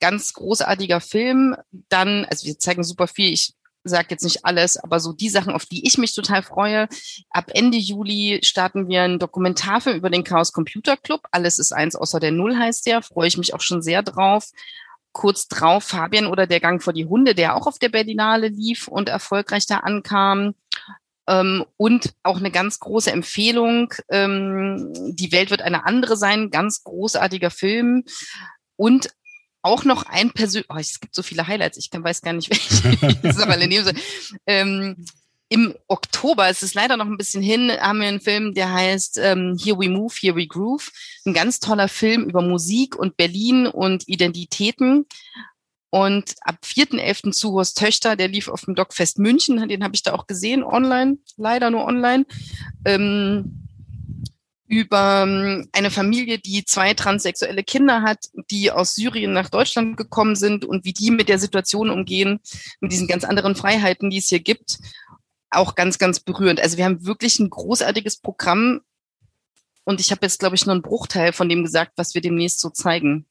ganz 0.00 0.32
großartiger 0.34 1.00
Film. 1.00 1.56
Dann, 1.88 2.24
also 2.26 2.46
wir 2.46 2.58
zeigen 2.58 2.84
super 2.84 3.08
viel. 3.08 3.32
Ich 3.32 3.54
sage 3.84 4.08
jetzt 4.10 4.22
nicht 4.22 4.44
alles, 4.44 4.76
aber 4.76 5.00
so 5.00 5.12
die 5.12 5.28
Sachen, 5.28 5.52
auf 5.52 5.66
die 5.66 5.86
ich 5.86 5.98
mich 5.98 6.14
total 6.14 6.42
freue. 6.42 6.88
Ab 7.30 7.50
Ende 7.52 7.78
Juli 7.78 8.40
starten 8.42 8.88
wir 8.88 9.02
einen 9.02 9.18
Dokumentarfilm 9.18 9.96
über 9.96 10.10
den 10.10 10.22
Chaos 10.22 10.52
Computer 10.52 10.96
Club. 10.96 11.22
Alles 11.32 11.58
ist 11.58 11.72
eins 11.72 11.96
außer 11.96 12.20
der 12.20 12.30
Null 12.30 12.56
heißt 12.56 12.86
der. 12.86 13.02
Freue 13.02 13.28
ich 13.28 13.38
mich 13.38 13.54
auch 13.54 13.60
schon 13.60 13.82
sehr 13.82 14.02
drauf. 14.02 14.50
Kurz 15.12 15.48
drauf 15.48 15.84
Fabian 15.84 16.26
oder 16.26 16.46
der 16.46 16.60
Gang 16.60 16.82
vor 16.82 16.92
die 16.92 17.06
Hunde, 17.06 17.34
der 17.34 17.56
auch 17.56 17.66
auf 17.66 17.78
der 17.78 17.90
Berlinale 17.90 18.48
lief 18.48 18.88
und 18.88 19.08
erfolgreich 19.08 19.66
da 19.66 19.78
ankam. 19.78 20.54
Ähm, 21.28 21.64
und 21.76 22.14
auch 22.22 22.38
eine 22.38 22.50
ganz 22.50 22.80
große 22.80 23.12
Empfehlung. 23.12 23.92
Ähm, 24.08 24.92
die 25.14 25.32
Welt 25.32 25.50
wird 25.50 25.62
eine 25.62 25.84
andere 25.86 26.16
sein. 26.16 26.50
Ganz 26.50 26.82
großartiger 26.82 27.50
Film. 27.50 28.04
Und 28.76 29.10
auch 29.62 29.84
noch 29.84 30.04
ein 30.06 30.32
persönlich, 30.32 30.68
oh, 30.70 30.76
es 30.76 31.00
gibt 31.00 31.14
so 31.14 31.22
viele 31.22 31.46
Highlights, 31.46 31.78
ich 31.78 31.88
weiß 31.92 32.20
gar 32.22 32.32
nicht, 32.32 32.50
welche. 33.02 33.42
aber 33.42 33.56
in 33.56 33.70
ähm, 34.46 35.04
Im 35.52 35.74
Oktober, 35.86 36.48
es 36.48 36.62
ist 36.62 36.72
leider 36.72 36.96
noch 36.96 37.04
ein 37.04 37.18
bisschen 37.18 37.42
hin, 37.42 37.70
haben 37.78 38.00
wir 38.00 38.08
einen 38.08 38.22
Film, 38.22 38.54
der 38.54 38.72
heißt 38.72 39.18
ähm, 39.18 39.58
Here 39.62 39.78
We 39.78 39.90
Move, 39.90 40.14
Here 40.18 40.34
We 40.34 40.46
Groove. 40.46 40.90
Ein 41.26 41.34
ganz 41.34 41.60
toller 41.60 41.88
Film 41.88 42.24
über 42.24 42.40
Musik 42.40 42.96
und 42.96 43.18
Berlin 43.18 43.66
und 43.66 44.08
Identitäten. 44.08 45.04
Und 45.90 46.36
ab 46.40 46.56
4.11. 46.64 47.32
zu 47.32 47.52
Horst 47.52 47.76
Töchter, 47.76 48.16
der 48.16 48.28
lief 48.28 48.48
auf 48.48 48.62
dem 48.62 48.74
Dockfest 48.74 49.18
München, 49.18 49.68
den 49.68 49.84
habe 49.84 49.94
ich 49.94 50.02
da 50.02 50.14
auch 50.14 50.26
gesehen, 50.26 50.64
online, 50.64 51.18
leider 51.36 51.68
nur 51.68 51.84
online. 51.84 52.24
Ähm, 52.86 53.68
über 54.66 55.24
ähm, 55.26 55.68
eine 55.72 55.90
Familie, 55.90 56.38
die 56.38 56.64
zwei 56.64 56.94
transsexuelle 56.94 57.62
Kinder 57.62 58.00
hat, 58.00 58.30
die 58.50 58.70
aus 58.70 58.94
Syrien 58.94 59.34
nach 59.34 59.50
Deutschland 59.50 59.98
gekommen 59.98 60.34
sind 60.34 60.64
und 60.64 60.86
wie 60.86 60.94
die 60.94 61.10
mit 61.10 61.28
der 61.28 61.38
Situation 61.38 61.90
umgehen, 61.90 62.40
mit 62.80 62.90
diesen 62.90 63.06
ganz 63.06 63.24
anderen 63.24 63.54
Freiheiten, 63.54 64.08
die 64.08 64.16
es 64.16 64.30
hier 64.30 64.40
gibt. 64.40 64.78
Auch 65.52 65.74
ganz, 65.74 65.98
ganz 65.98 66.20
berührend. 66.20 66.60
Also 66.60 66.76
wir 66.76 66.84
haben 66.84 67.04
wirklich 67.06 67.38
ein 67.38 67.50
großartiges 67.50 68.20
Programm 68.20 68.80
und 69.84 70.00
ich 70.00 70.10
habe 70.10 70.20
jetzt, 70.22 70.38
glaube 70.38 70.56
ich, 70.56 70.66
nur 70.66 70.74
einen 70.74 70.82
Bruchteil 70.82 71.32
von 71.32 71.48
dem 71.48 71.64
gesagt, 71.64 71.92
was 71.96 72.14
wir 72.14 72.20
demnächst 72.20 72.60
so 72.60 72.70
zeigen. 72.70 73.26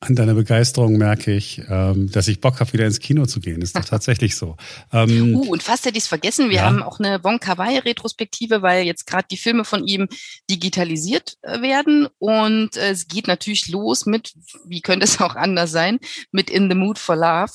An 0.00 0.14
deiner 0.14 0.34
Begeisterung 0.34 0.98
merke 0.98 1.32
ich, 1.32 1.62
ähm, 1.70 2.10
dass 2.10 2.28
ich 2.28 2.42
Bock 2.42 2.60
habe, 2.60 2.70
wieder 2.74 2.84
ins 2.84 3.00
Kino 3.00 3.24
zu 3.24 3.40
gehen. 3.40 3.62
Ist 3.62 3.76
doch 3.76 3.84
tatsächlich 3.86 4.36
so. 4.36 4.56
Ähm, 4.92 5.36
uh, 5.36 5.50
und 5.50 5.62
fast 5.62 5.86
hätte 5.86 5.96
ich 5.96 6.04
es 6.04 6.08
vergessen. 6.08 6.50
Wir 6.50 6.56
ja. 6.56 6.62
haben 6.64 6.82
auch 6.82 6.98
eine 6.98 7.24
Wong 7.24 7.40
Kar 7.40 7.56
Wai 7.56 7.78
Retrospektive, 7.78 8.60
weil 8.60 8.84
jetzt 8.84 9.06
gerade 9.06 9.26
die 9.30 9.38
Filme 9.38 9.64
von 9.64 9.86
ihm 9.86 10.08
digitalisiert 10.50 11.38
äh, 11.40 11.62
werden. 11.62 12.08
Und 12.18 12.76
äh, 12.76 12.90
es 12.90 13.08
geht 13.08 13.26
natürlich 13.26 13.68
los 13.68 14.04
mit, 14.04 14.34
wie 14.66 14.82
könnte 14.82 15.04
es 15.04 15.18
auch 15.18 15.34
anders 15.34 15.70
sein, 15.70 15.98
mit 16.30 16.50
In 16.50 16.68
the 16.68 16.76
Mood 16.76 16.98
for 16.98 17.16
Love. 17.16 17.52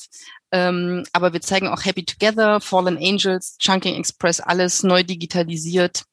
Ähm, 0.52 1.04
aber 1.12 1.32
wir 1.32 1.40
zeigen 1.40 1.66
auch 1.68 1.84
Happy 1.84 2.04
Together, 2.04 2.60
Fallen 2.60 2.98
Angels, 2.98 3.56
Chunking 3.58 3.94
Express, 3.96 4.40
alles 4.40 4.82
neu 4.82 5.02
digitalisiert 5.02 6.04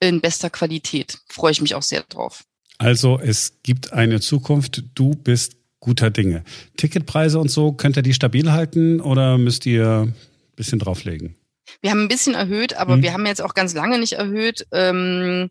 in 0.00 0.20
bester 0.20 0.50
Qualität. 0.50 1.18
Freue 1.28 1.52
ich 1.52 1.60
mich 1.60 1.74
auch 1.74 1.82
sehr 1.82 2.02
drauf. 2.02 2.44
Also 2.78 3.18
es 3.18 3.58
gibt 3.62 3.92
eine 3.92 4.20
Zukunft. 4.20 4.82
Du 4.94 5.10
bist 5.10 5.56
guter 5.80 6.10
Dinge. 6.10 6.42
Ticketpreise 6.76 7.38
und 7.38 7.50
so, 7.50 7.72
könnt 7.72 7.96
ihr 7.96 8.02
die 8.02 8.14
stabil 8.14 8.50
halten 8.50 9.00
oder 9.00 9.38
müsst 9.38 9.66
ihr 9.66 10.06
ein 10.06 10.14
bisschen 10.56 10.78
drauflegen? 10.78 11.36
Wir 11.80 11.90
haben 11.90 12.02
ein 12.02 12.08
bisschen 12.08 12.34
erhöht, 12.34 12.74
aber 12.76 12.96
mhm. 12.96 13.02
wir 13.02 13.12
haben 13.12 13.26
jetzt 13.26 13.42
auch 13.42 13.54
ganz 13.54 13.74
lange 13.74 13.98
nicht 13.98 14.14
erhöht. 14.14 14.66
Ähm, 14.72 15.50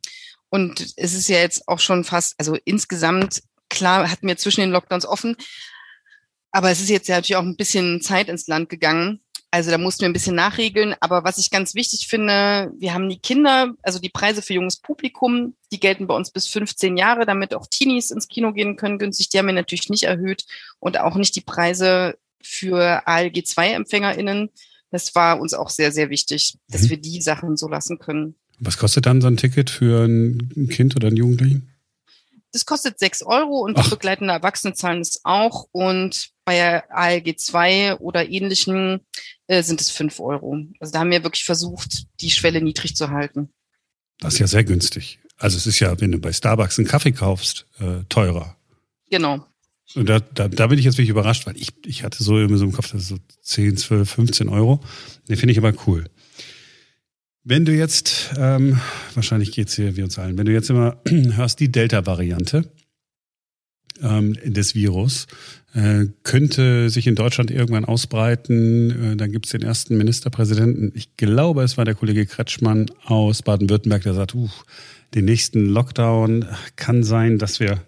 und 0.49 0.81
es 0.97 1.13
ist 1.13 1.27
ja 1.29 1.37
jetzt 1.37 1.67
auch 1.67 1.79
schon 1.79 2.03
fast, 2.03 2.35
also 2.37 2.57
insgesamt, 2.65 3.43
klar, 3.69 4.09
hatten 4.09 4.27
wir 4.27 4.37
zwischen 4.37 4.61
den 4.61 4.71
Lockdowns 4.71 5.05
offen. 5.05 5.35
Aber 6.55 6.71
es 6.71 6.79
ist 6.79 6.89
jetzt 6.89 7.09
ja 7.09 7.15
natürlich 7.15 7.35
auch 7.35 7.43
ein 7.43 7.57
bisschen 7.57 7.99
Zeit 7.99 8.29
ins 8.29 8.47
Land 8.47 8.69
gegangen. 8.69 9.19
Also 9.51 9.71
da 9.71 9.77
mussten 9.77 10.03
wir 10.03 10.09
ein 10.09 10.13
bisschen 10.13 10.37
nachregeln. 10.37 10.95
Aber 11.01 11.25
was 11.25 11.37
ich 11.37 11.51
ganz 11.51 11.75
wichtig 11.75 12.07
finde, 12.07 12.71
wir 12.77 12.93
haben 12.93 13.09
die 13.09 13.19
Kinder, 13.19 13.73
also 13.83 13.99
die 13.99 14.07
Preise 14.07 14.41
für 14.41 14.53
junges 14.53 14.77
Publikum, 14.77 15.55
die 15.73 15.81
gelten 15.81 16.07
bei 16.07 16.15
uns 16.15 16.31
bis 16.31 16.47
15 16.47 16.95
Jahre, 16.95 17.25
damit 17.25 17.53
auch 17.53 17.67
Teenies 17.67 18.09
ins 18.09 18.29
Kino 18.29 18.53
gehen 18.53 18.77
können 18.77 18.99
günstig. 18.99 19.27
Die 19.27 19.37
haben 19.37 19.47
wir 19.47 19.53
natürlich 19.53 19.89
nicht 19.89 20.03
erhöht 20.03 20.45
und 20.79 20.97
auch 20.97 21.17
nicht 21.17 21.35
die 21.35 21.41
Preise 21.41 22.17
für 22.41 23.05
ALG 23.05 23.45
2 23.45 23.71
EmpfängerInnen. 23.71 24.49
Das 24.91 25.13
war 25.13 25.41
uns 25.41 25.53
auch 25.53 25.69
sehr, 25.69 25.91
sehr 25.91 26.09
wichtig, 26.09 26.57
dass 26.69 26.83
mhm. 26.83 26.89
wir 26.91 26.97
die 27.01 27.21
Sachen 27.21 27.57
so 27.57 27.67
lassen 27.67 27.99
können. 27.99 28.35
Was 28.59 28.77
kostet 28.77 29.07
dann 29.07 29.19
so 29.19 29.27
ein 29.27 29.35
Ticket 29.35 29.69
für 29.69 30.05
ein 30.05 30.69
Kind 30.71 30.95
oder 30.95 31.07
einen 31.07 31.17
Jugendlichen? 31.17 31.75
Das 32.53 32.65
kostet 32.65 32.97
sechs 32.97 33.23
Euro 33.23 33.59
und 33.59 33.77
Ach. 33.77 33.89
begleitende 33.89 34.31
Erwachsene 34.31 34.73
zahlen 34.73 35.01
es 35.01 35.19
auch. 35.25 35.67
Und 35.73 36.33
bei 36.45 36.89
ALG 36.89 37.37
2 37.37 37.95
oder 37.95 38.29
ähnlichen 38.29 39.01
äh, 39.47 39.63
sind 39.63 39.81
es 39.81 39.89
fünf 39.89 40.19
Euro. 40.19 40.57
Also 40.79 40.93
da 40.93 40.99
haben 40.99 41.11
wir 41.11 41.23
wirklich 41.23 41.43
versucht, 41.43 42.05
die 42.21 42.29
Schwelle 42.29 42.61
niedrig 42.61 42.95
zu 42.95 43.09
halten. 43.09 43.49
Das 44.19 44.35
ist 44.35 44.39
ja 44.39 44.47
sehr 44.47 44.63
günstig. 44.63 45.19
Also 45.37 45.57
es 45.57 45.67
ist 45.67 45.79
ja, 45.79 45.99
wenn 45.99 46.11
du 46.11 46.19
bei 46.19 46.31
Starbucks 46.31 46.79
einen 46.79 46.87
Kaffee 46.87 47.11
kaufst, 47.11 47.65
äh, 47.79 48.03
teurer. 48.07 48.55
Genau. 49.09 49.45
Und 49.95 50.09
da, 50.09 50.19
da, 50.19 50.47
da 50.47 50.67
bin 50.67 50.79
ich 50.79 50.85
jetzt 50.85 50.95
wirklich 50.97 51.09
überrascht, 51.09 51.45
weil 51.45 51.57
ich, 51.57 51.69
ich 51.85 52.03
hatte 52.03 52.23
so 52.23 52.39
immer 52.39 52.57
so 52.57 52.65
im 52.65 52.71
Kopf, 52.71 52.91
das 52.91 53.03
ist 53.03 53.07
so 53.09 53.17
10, 53.41 53.77
12, 53.77 54.09
15 54.09 54.49
Euro. 54.49 54.81
Den 55.27 55.37
finde 55.37 55.51
ich 55.51 55.57
aber 55.57 55.73
cool. 55.85 56.05
Wenn 57.43 57.65
du 57.65 57.73
jetzt, 57.73 58.31
ähm, 58.37 58.79
wahrscheinlich 59.13 59.51
geht's 59.51 59.75
hier 59.75 59.95
wie 59.95 60.01
uns 60.01 60.17
allen, 60.17 60.37
wenn 60.37 60.45
du 60.45 60.51
jetzt 60.51 60.69
immer 60.69 60.99
hörst 61.07 61.59
die 61.59 61.71
Delta-Variante, 61.71 62.71
ähm, 64.01 64.33
des 64.43 64.75
Virus. 64.75 65.27
Äh, 65.73 66.05
könnte 66.23 66.89
sich 66.89 67.05
in 67.05 67.15
Deutschland 67.15 67.51
irgendwann 67.51 67.85
ausbreiten. 67.85 69.13
Äh, 69.13 69.15
dann 69.17 69.31
gibt 69.31 69.45
es 69.45 69.51
den 69.51 69.61
ersten 69.61 69.97
Ministerpräsidenten. 69.97 70.91
Ich 70.95 71.17
glaube, 71.17 71.63
es 71.63 71.77
war 71.77 71.83
der 71.85 71.95
Kollege 71.95 72.25
Kretschmann 72.25 72.85
aus 73.03 73.41
Baden-Württemberg, 73.41 74.03
der 74.03 74.13
sagt, 74.13 74.35
uh, 74.35 74.49
den 75.13 75.25
nächsten 75.25 75.65
Lockdown 75.65 76.45
kann 76.75 77.03
sein, 77.03 77.37
dass 77.39 77.59
wir 77.59 77.81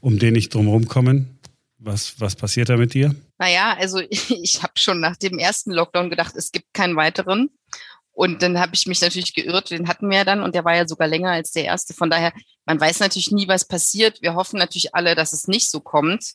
um 0.00 0.18
den 0.18 0.34
nicht 0.34 0.54
drumherum 0.54 0.86
kommen. 0.86 1.38
Was, 1.78 2.20
was 2.20 2.36
passiert 2.36 2.68
da 2.68 2.76
mit 2.76 2.94
dir? 2.94 3.14
Naja, 3.38 3.76
also 3.78 4.00
ich, 4.00 4.30
ich 4.42 4.62
habe 4.62 4.74
schon 4.76 5.00
nach 5.00 5.16
dem 5.16 5.38
ersten 5.38 5.70
Lockdown 5.70 6.10
gedacht, 6.10 6.34
es 6.36 6.52
gibt 6.52 6.66
keinen 6.74 6.96
weiteren. 6.96 7.50
Und 8.20 8.42
dann 8.42 8.60
habe 8.60 8.74
ich 8.74 8.86
mich 8.86 9.00
natürlich 9.00 9.32
geirrt, 9.32 9.70
den 9.70 9.88
hatten 9.88 10.10
wir 10.10 10.18
ja 10.18 10.24
dann 10.24 10.42
und 10.42 10.54
der 10.54 10.62
war 10.66 10.76
ja 10.76 10.86
sogar 10.86 11.08
länger 11.08 11.30
als 11.30 11.52
der 11.52 11.64
erste. 11.64 11.94
Von 11.94 12.10
daher, 12.10 12.34
man 12.66 12.78
weiß 12.78 13.00
natürlich 13.00 13.30
nie, 13.30 13.48
was 13.48 13.66
passiert. 13.66 14.20
Wir 14.20 14.34
hoffen 14.34 14.58
natürlich 14.58 14.94
alle, 14.94 15.14
dass 15.14 15.32
es 15.32 15.48
nicht 15.48 15.70
so 15.70 15.80
kommt. 15.80 16.34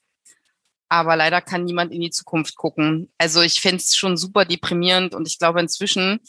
Aber 0.90 1.16
leider 1.16 1.42
kann 1.42 1.64
niemand 1.64 1.94
in 1.94 2.02
die 2.02 2.10
Zukunft 2.10 2.56
gucken. 2.56 3.14
Also 3.20 3.44
ich 3.44 3.62
fände 3.62 3.84
es 3.84 3.96
schon 3.96 4.18
super 4.18 4.46
deprimierend 4.46 5.14
und 5.14 5.28
ich 5.28 5.38
glaube, 5.38 5.60
inzwischen 5.60 6.22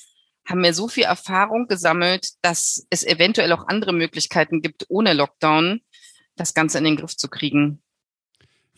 haben 0.47 0.63
wir 0.63 0.75
so 0.75 0.89
viel 0.89 1.05
Erfahrung 1.05 1.69
gesammelt, 1.69 2.33
dass 2.43 2.87
es 2.91 3.03
eventuell 3.03 3.51
auch 3.53 3.67
andere 3.67 3.95
Möglichkeiten 3.95 4.61
gibt, 4.61 4.85
ohne 4.91 5.15
Lockdown 5.15 5.81
das 6.35 6.53
Ganze 6.53 6.77
in 6.77 6.85
den 6.85 6.97
Griff 6.97 7.17
zu 7.17 7.29
kriegen. 7.29 7.83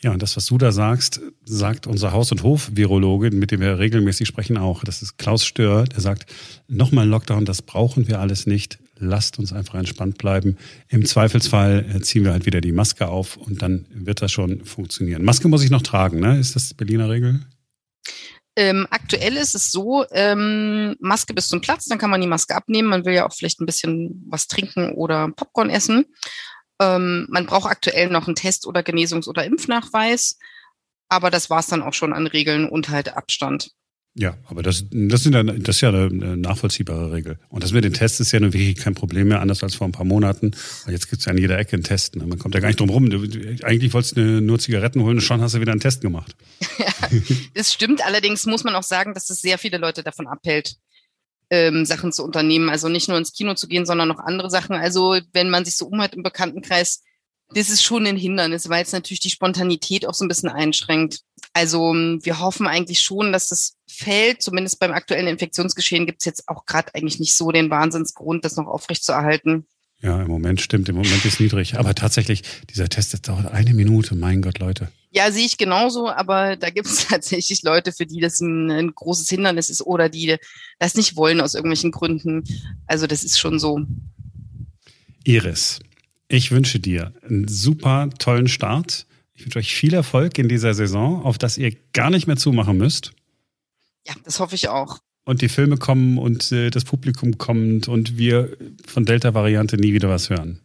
Ja, 0.00 0.12
und 0.12 0.22
das, 0.22 0.36
was 0.36 0.46
du 0.46 0.58
da 0.58 0.70
sagst, 0.70 1.20
sagt 1.44 1.88
unser 1.88 2.12
Haus- 2.12 2.30
und 2.30 2.44
Hof-Virologe, 2.44 3.32
mit 3.32 3.50
dem 3.50 3.60
wir 3.60 3.80
regelmäßig 3.80 4.28
sprechen 4.28 4.56
auch. 4.56 4.84
Das 4.84 5.02
ist 5.02 5.18
Klaus 5.18 5.44
Stör, 5.44 5.84
der 5.84 6.00
sagt, 6.00 6.26
nochmal 6.68 7.08
Lockdown, 7.08 7.44
das 7.44 7.62
brauchen 7.62 8.06
wir 8.06 8.20
alles 8.20 8.46
nicht. 8.46 8.78
Lasst 9.00 9.38
uns 9.38 9.52
einfach 9.52 9.74
entspannt 9.74 10.18
bleiben. 10.18 10.56
Im 10.88 11.04
Zweifelsfall 11.04 11.84
äh, 11.94 12.00
ziehen 12.00 12.24
wir 12.24 12.32
halt 12.32 12.46
wieder 12.46 12.60
die 12.60 12.72
Maske 12.72 13.08
auf 13.08 13.36
und 13.36 13.62
dann 13.62 13.86
wird 13.90 14.22
das 14.22 14.30
schon 14.30 14.64
funktionieren. 14.64 15.24
Maske 15.24 15.48
muss 15.48 15.64
ich 15.64 15.70
noch 15.70 15.82
tragen, 15.82 16.20
ne? 16.20 16.38
Ist 16.38 16.54
das 16.54 16.74
Berliner 16.74 17.08
Regel? 17.08 17.40
Ähm, 18.56 18.88
aktuell 18.90 19.36
ist 19.36 19.54
es 19.54 19.70
so, 19.70 20.04
ähm, 20.10 20.96
Maske 20.98 21.32
bis 21.32 21.46
zum 21.46 21.60
Platz, 21.60 21.84
dann 21.84 21.98
kann 21.98 22.10
man 22.10 22.20
die 22.20 22.26
Maske 22.26 22.56
abnehmen. 22.56 22.88
Man 22.88 23.04
will 23.04 23.14
ja 23.14 23.24
auch 23.24 23.32
vielleicht 23.32 23.60
ein 23.60 23.66
bisschen 23.66 24.24
was 24.28 24.48
trinken 24.48 24.94
oder 24.94 25.28
Popcorn 25.28 25.70
essen. 25.70 26.06
Ähm, 26.80 27.26
man 27.30 27.46
braucht 27.46 27.70
aktuell 27.70 28.08
noch 28.10 28.26
einen 28.26 28.36
Test 28.36 28.66
oder 28.66 28.80
Genesungs- 28.80 29.28
oder 29.28 29.44
Impfnachweis. 29.44 30.38
Aber 31.08 31.30
das 31.30 31.50
war 31.50 31.60
es 31.60 31.66
dann 31.66 31.82
auch 31.82 31.94
schon 31.94 32.12
an 32.12 32.26
Regeln 32.26 32.68
und 32.68 32.90
halt 32.90 33.16
Abstand. 33.16 33.72
Ja, 34.14 34.36
aber 34.46 34.64
das, 34.64 34.84
das, 34.90 35.22
sind 35.22 35.34
ja, 35.34 35.44
das 35.44 35.76
ist 35.76 35.80
ja 35.80 35.90
eine 35.90 36.36
nachvollziehbare 36.36 37.12
Regel. 37.12 37.38
Und 37.50 37.62
das 37.62 37.72
mit 37.72 37.84
den 37.84 37.92
Tests 37.92 38.18
ist 38.18 38.32
ja 38.32 38.40
nun 38.40 38.52
wirklich 38.52 38.76
kein 38.76 38.94
Problem 38.94 39.28
mehr, 39.28 39.40
anders 39.40 39.62
als 39.62 39.76
vor 39.76 39.86
ein 39.86 39.92
paar 39.92 40.04
Monaten. 40.04 40.50
Weil 40.84 40.94
jetzt 40.94 41.08
gibt's 41.08 41.26
ja 41.26 41.30
an 41.30 41.38
jeder 41.38 41.56
Ecke 41.56 41.74
einen 41.74 41.84
Test. 41.84 42.16
Ne? 42.16 42.26
Man 42.26 42.38
kommt 42.38 42.54
ja 42.56 42.60
gar 42.60 42.66
nicht 42.66 42.80
drum 42.80 42.90
rum. 42.90 43.10
Du, 43.10 43.20
eigentlich 43.62 43.92
wolltest 43.94 44.16
du 44.16 44.40
nur 44.40 44.58
Zigaretten 44.58 45.02
holen 45.02 45.18
und 45.18 45.20
schon 45.20 45.40
hast 45.40 45.54
du 45.54 45.60
wieder 45.60 45.70
einen 45.70 45.80
Test 45.80 46.00
gemacht. 46.00 46.34
ja, 46.78 46.86
das 47.54 47.72
stimmt. 47.72 48.04
Allerdings 48.04 48.44
muss 48.46 48.64
man 48.64 48.74
auch 48.74 48.82
sagen, 48.82 49.14
dass 49.14 49.30
es 49.30 49.40
sehr 49.40 49.56
viele 49.56 49.78
Leute 49.78 50.02
davon 50.02 50.26
abhält, 50.26 50.78
ähm, 51.50 51.84
Sachen 51.84 52.12
zu 52.12 52.24
unternehmen. 52.24 52.70
Also 52.70 52.88
nicht 52.88 53.08
nur 53.08 53.18
ins 53.18 53.32
Kino 53.32 53.54
zu 53.54 53.68
gehen, 53.68 53.86
sondern 53.86 54.08
noch 54.08 54.18
andere 54.18 54.50
Sachen. 54.50 54.76
Also 54.76 55.18
wenn 55.32 55.50
man 55.50 55.64
sich 55.64 55.76
so 55.76 55.86
umhört 55.86 56.14
im 56.14 56.22
Bekanntenkreis, 56.22 57.02
das 57.54 57.70
ist 57.70 57.82
schon 57.82 58.06
ein 58.06 58.16
Hindernis, 58.16 58.68
weil 58.68 58.82
es 58.82 58.92
natürlich 58.92 59.20
die 59.20 59.30
Spontanität 59.30 60.06
auch 60.06 60.12
so 60.12 60.24
ein 60.24 60.28
bisschen 60.28 60.50
einschränkt. 60.50 61.20
Also 61.54 61.92
ähm, 61.92 62.20
wir 62.22 62.40
hoffen 62.40 62.66
eigentlich 62.66 63.00
schon, 63.00 63.32
dass 63.32 63.48
das 63.48 63.76
fällt. 63.88 64.42
Zumindest 64.42 64.78
beim 64.78 64.92
aktuellen 64.92 65.28
Infektionsgeschehen 65.28 66.06
gibt 66.06 66.20
es 66.20 66.26
jetzt 66.26 66.48
auch 66.48 66.66
gerade 66.66 66.94
eigentlich 66.94 67.20
nicht 67.20 67.34
so 67.36 67.50
den 67.50 67.70
Wahnsinnsgrund, 67.70 68.44
das 68.44 68.56
noch 68.56 68.66
aufrechtzuerhalten. 68.66 69.66
Ja, 70.00 70.22
im 70.22 70.28
Moment 70.28 70.60
stimmt, 70.60 70.88
im 70.88 70.94
Moment 70.94 71.24
ist 71.24 71.40
niedrig. 71.40 71.76
Aber 71.76 71.94
tatsächlich, 71.94 72.42
dieser 72.70 72.88
Test, 72.88 73.14
das 73.14 73.22
dauert 73.22 73.46
eine 73.46 73.74
Minute, 73.74 74.14
mein 74.14 74.42
Gott, 74.42 74.60
Leute. 74.60 74.92
Ja, 75.10 75.32
sehe 75.32 75.44
ich 75.44 75.58
genauso, 75.58 76.08
aber 76.08 76.56
da 76.56 76.70
gibt 76.70 76.86
es 76.86 77.06
tatsächlich 77.08 77.62
Leute, 77.62 77.92
für 77.92 78.06
die 78.06 78.20
das 78.20 78.40
ein, 78.40 78.70
ein, 78.70 78.94
großes 78.94 79.28
Hindernis 79.28 79.70
ist 79.70 79.82
oder 79.82 80.08
die 80.08 80.36
das 80.78 80.94
nicht 80.94 81.16
wollen 81.16 81.40
aus 81.40 81.54
irgendwelchen 81.54 81.90
Gründen. 81.90 82.44
Also 82.86 83.08
das 83.08 83.24
ist 83.24 83.40
schon 83.40 83.58
so. 83.58 83.80
Iris, 85.24 85.80
ich 86.28 86.52
wünsche 86.52 86.78
dir 86.78 87.12
einen 87.28 87.48
super 87.48 88.08
tollen 88.18 88.48
Start. 88.48 89.06
Ich 89.34 89.44
wünsche 89.44 89.58
euch 89.58 89.74
viel 89.74 89.94
Erfolg 89.94 90.38
in 90.38 90.48
dieser 90.48 90.74
Saison, 90.74 91.22
auf 91.24 91.38
dass 91.38 91.58
ihr 91.58 91.76
gar 91.92 92.10
nicht 92.10 92.28
mehr 92.28 92.36
zumachen 92.36 92.76
müsst. 92.76 93.12
Ja, 94.06 94.14
das 94.24 94.38
hoffe 94.38 94.54
ich 94.54 94.68
auch 94.68 95.00
und 95.28 95.42
die 95.42 95.50
Filme 95.50 95.76
kommen 95.76 96.16
und 96.16 96.50
äh, 96.52 96.70
das 96.70 96.86
Publikum 96.86 97.36
kommt 97.36 97.86
und 97.86 98.16
wir 98.16 98.56
von 98.86 99.04
Delta-Variante 99.04 99.76
nie 99.76 99.92
wieder 99.92 100.08
was 100.08 100.30
hören. 100.30 100.62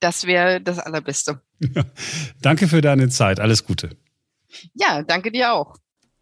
Das 0.00 0.26
wäre 0.26 0.60
das 0.60 0.78
Allerbeste. 0.78 1.40
danke 2.42 2.68
für 2.68 2.82
deine 2.82 3.08
Zeit. 3.08 3.40
Alles 3.40 3.64
Gute. 3.64 3.96
Ja, 4.74 5.02
danke 5.02 5.32
dir 5.32 5.54
auch. 5.54 5.76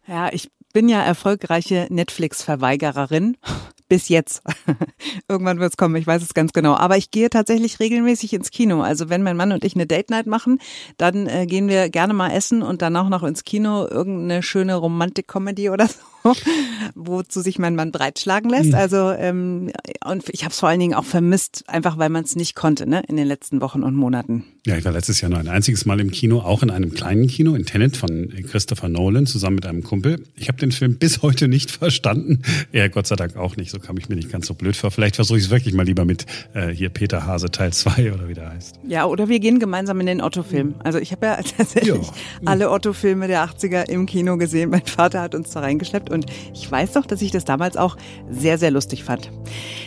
Ja, 0.07 0.31
ich 0.31 0.49
bin 0.71 0.87
ja 0.87 1.03
erfolgreiche 1.03 1.87
Netflix-Verweigererin 1.89 3.35
bis 3.89 4.07
jetzt. 4.07 4.41
Irgendwann 5.27 5.59
wird 5.59 5.71
es 5.73 5.77
kommen, 5.77 5.97
ich 5.97 6.07
weiß 6.07 6.21
es 6.21 6.33
ganz 6.33 6.53
genau. 6.53 6.75
Aber 6.75 6.95
ich 6.95 7.11
gehe 7.11 7.29
tatsächlich 7.29 7.81
regelmäßig 7.81 8.31
ins 8.31 8.51
Kino. 8.51 8.83
Also 8.83 9.09
wenn 9.09 9.21
mein 9.21 9.35
Mann 9.35 9.51
und 9.51 9.65
ich 9.65 9.75
eine 9.75 9.85
Date 9.85 10.11
Night 10.11 10.27
machen, 10.27 10.59
dann 10.95 11.27
äh, 11.27 11.45
gehen 11.45 11.67
wir 11.67 11.89
gerne 11.89 12.13
mal 12.13 12.31
essen 12.31 12.61
und 12.61 12.81
danach 12.81 13.09
noch 13.09 13.23
ins 13.23 13.43
Kino 13.43 13.85
irgendeine 13.85 14.43
schöne 14.43 14.75
Romantik-Comedy 14.75 15.69
oder 15.69 15.87
so, 15.87 15.99
wozu 16.95 17.41
sich 17.41 17.59
mein 17.59 17.75
Mann 17.75 17.91
breitschlagen 17.91 18.49
lässt. 18.49 18.69
Mhm. 18.69 18.75
Also 18.75 19.11
ähm, 19.11 19.71
und 20.05 20.23
ich 20.29 20.43
habe 20.43 20.51
es 20.51 20.59
vor 20.59 20.69
allen 20.69 20.79
Dingen 20.79 20.93
auch 20.93 21.05
vermisst, 21.05 21.63
einfach 21.67 21.97
weil 21.97 22.09
man 22.09 22.23
es 22.23 22.35
nicht 22.35 22.55
konnte, 22.55 22.87
ne, 22.87 23.03
in 23.07 23.17
den 23.17 23.27
letzten 23.27 23.61
Wochen 23.61 23.83
und 23.83 23.95
Monaten. 23.95 24.45
Ja, 24.65 24.77
ich 24.77 24.83
war 24.83 24.91
letztes 24.91 25.21
Jahr 25.21 25.29
nur 25.29 25.39
ein 25.39 25.47
einziges 25.47 25.85
Mal 25.85 25.99
im 25.99 26.11
Kino, 26.11 26.39
auch 26.39 26.61
in 26.61 26.69
einem 26.69 26.93
kleinen 26.93 27.27
Kino 27.27 27.55
in 27.55 27.65
Tenet 27.65 27.95
von 27.95 28.29
Christopher 28.49 28.89
Nolan 28.89 29.25
zusammen 29.25 29.55
mit 29.55 29.65
einem 29.65 29.81
Kumpel. 29.83 30.25
Ich 30.35 30.49
habe 30.49 30.57
den 30.57 30.71
Film 30.71 30.97
bis 30.97 31.21
heute 31.21 31.47
nicht 31.47 31.71
verstanden. 31.77 32.41
Er 32.71 32.89
Gott 32.89 33.07
sei 33.07 33.15
Dank 33.15 33.37
auch 33.37 33.55
nicht. 33.55 33.71
So 33.71 33.79
kam 33.79 33.97
ich 33.97 34.09
mir 34.09 34.15
nicht 34.15 34.29
ganz 34.29 34.47
so 34.47 34.53
blöd 34.53 34.75
vor. 34.75 34.91
Vielleicht 34.91 35.15
versuche 35.15 35.37
ich 35.37 35.45
es 35.45 35.49
wirklich 35.49 35.73
mal 35.73 35.85
lieber 35.85 36.05
mit 36.05 36.25
äh, 36.53 36.69
hier 36.69 36.89
Peter 36.89 37.25
Hase 37.25 37.49
Teil 37.49 37.71
2 37.71 38.13
oder 38.13 38.27
wie 38.27 38.33
der 38.33 38.51
heißt. 38.51 38.79
Ja, 38.87 39.05
oder 39.05 39.29
wir 39.29 39.39
gehen 39.39 39.59
gemeinsam 39.59 39.99
in 39.99 40.05
den 40.05 40.21
Otto-Film. 40.21 40.75
Also 40.79 40.99
ich 40.99 41.11
habe 41.11 41.27
ja 41.27 41.35
tatsächlich 41.57 41.95
ja. 41.95 42.13
alle 42.45 42.69
Otto-Filme 42.69 43.27
der 43.27 43.45
80er 43.47 43.89
im 43.89 44.05
Kino 44.05 44.37
gesehen. 44.37 44.69
Mein 44.69 44.85
Vater 44.85 45.21
hat 45.21 45.33
uns 45.33 45.51
da 45.51 45.61
reingeschleppt 45.61 46.06
und 46.09 46.25
ich 46.53 46.69
weiß 46.69 46.93
doch, 46.93 47.05
dass 47.05 47.21
ich 47.21 47.31
das 47.31 47.45
damals 47.45 47.77
auch 47.77 47.97
sehr, 48.29 48.57
sehr 48.57 48.71
lustig 48.71 49.03
fand. 49.03 49.31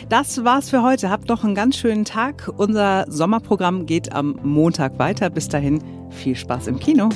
Das 0.09 0.43
war's 0.43 0.69
für 0.69 0.83
heute. 0.83 1.09
Habt 1.09 1.29
noch 1.29 1.43
einen 1.43 1.55
ganz 1.55 1.77
schönen 1.77 2.05
Tag. 2.05 2.51
Unser 2.57 3.05
Sommerprogramm 3.07 3.85
geht 3.85 4.13
am 4.13 4.39
Montag 4.43 4.99
weiter. 4.99 5.29
Bis 5.29 5.47
dahin 5.47 5.81
viel 6.09 6.35
Spaß 6.35 6.67
im 6.67 6.79
Kino. 6.79 7.09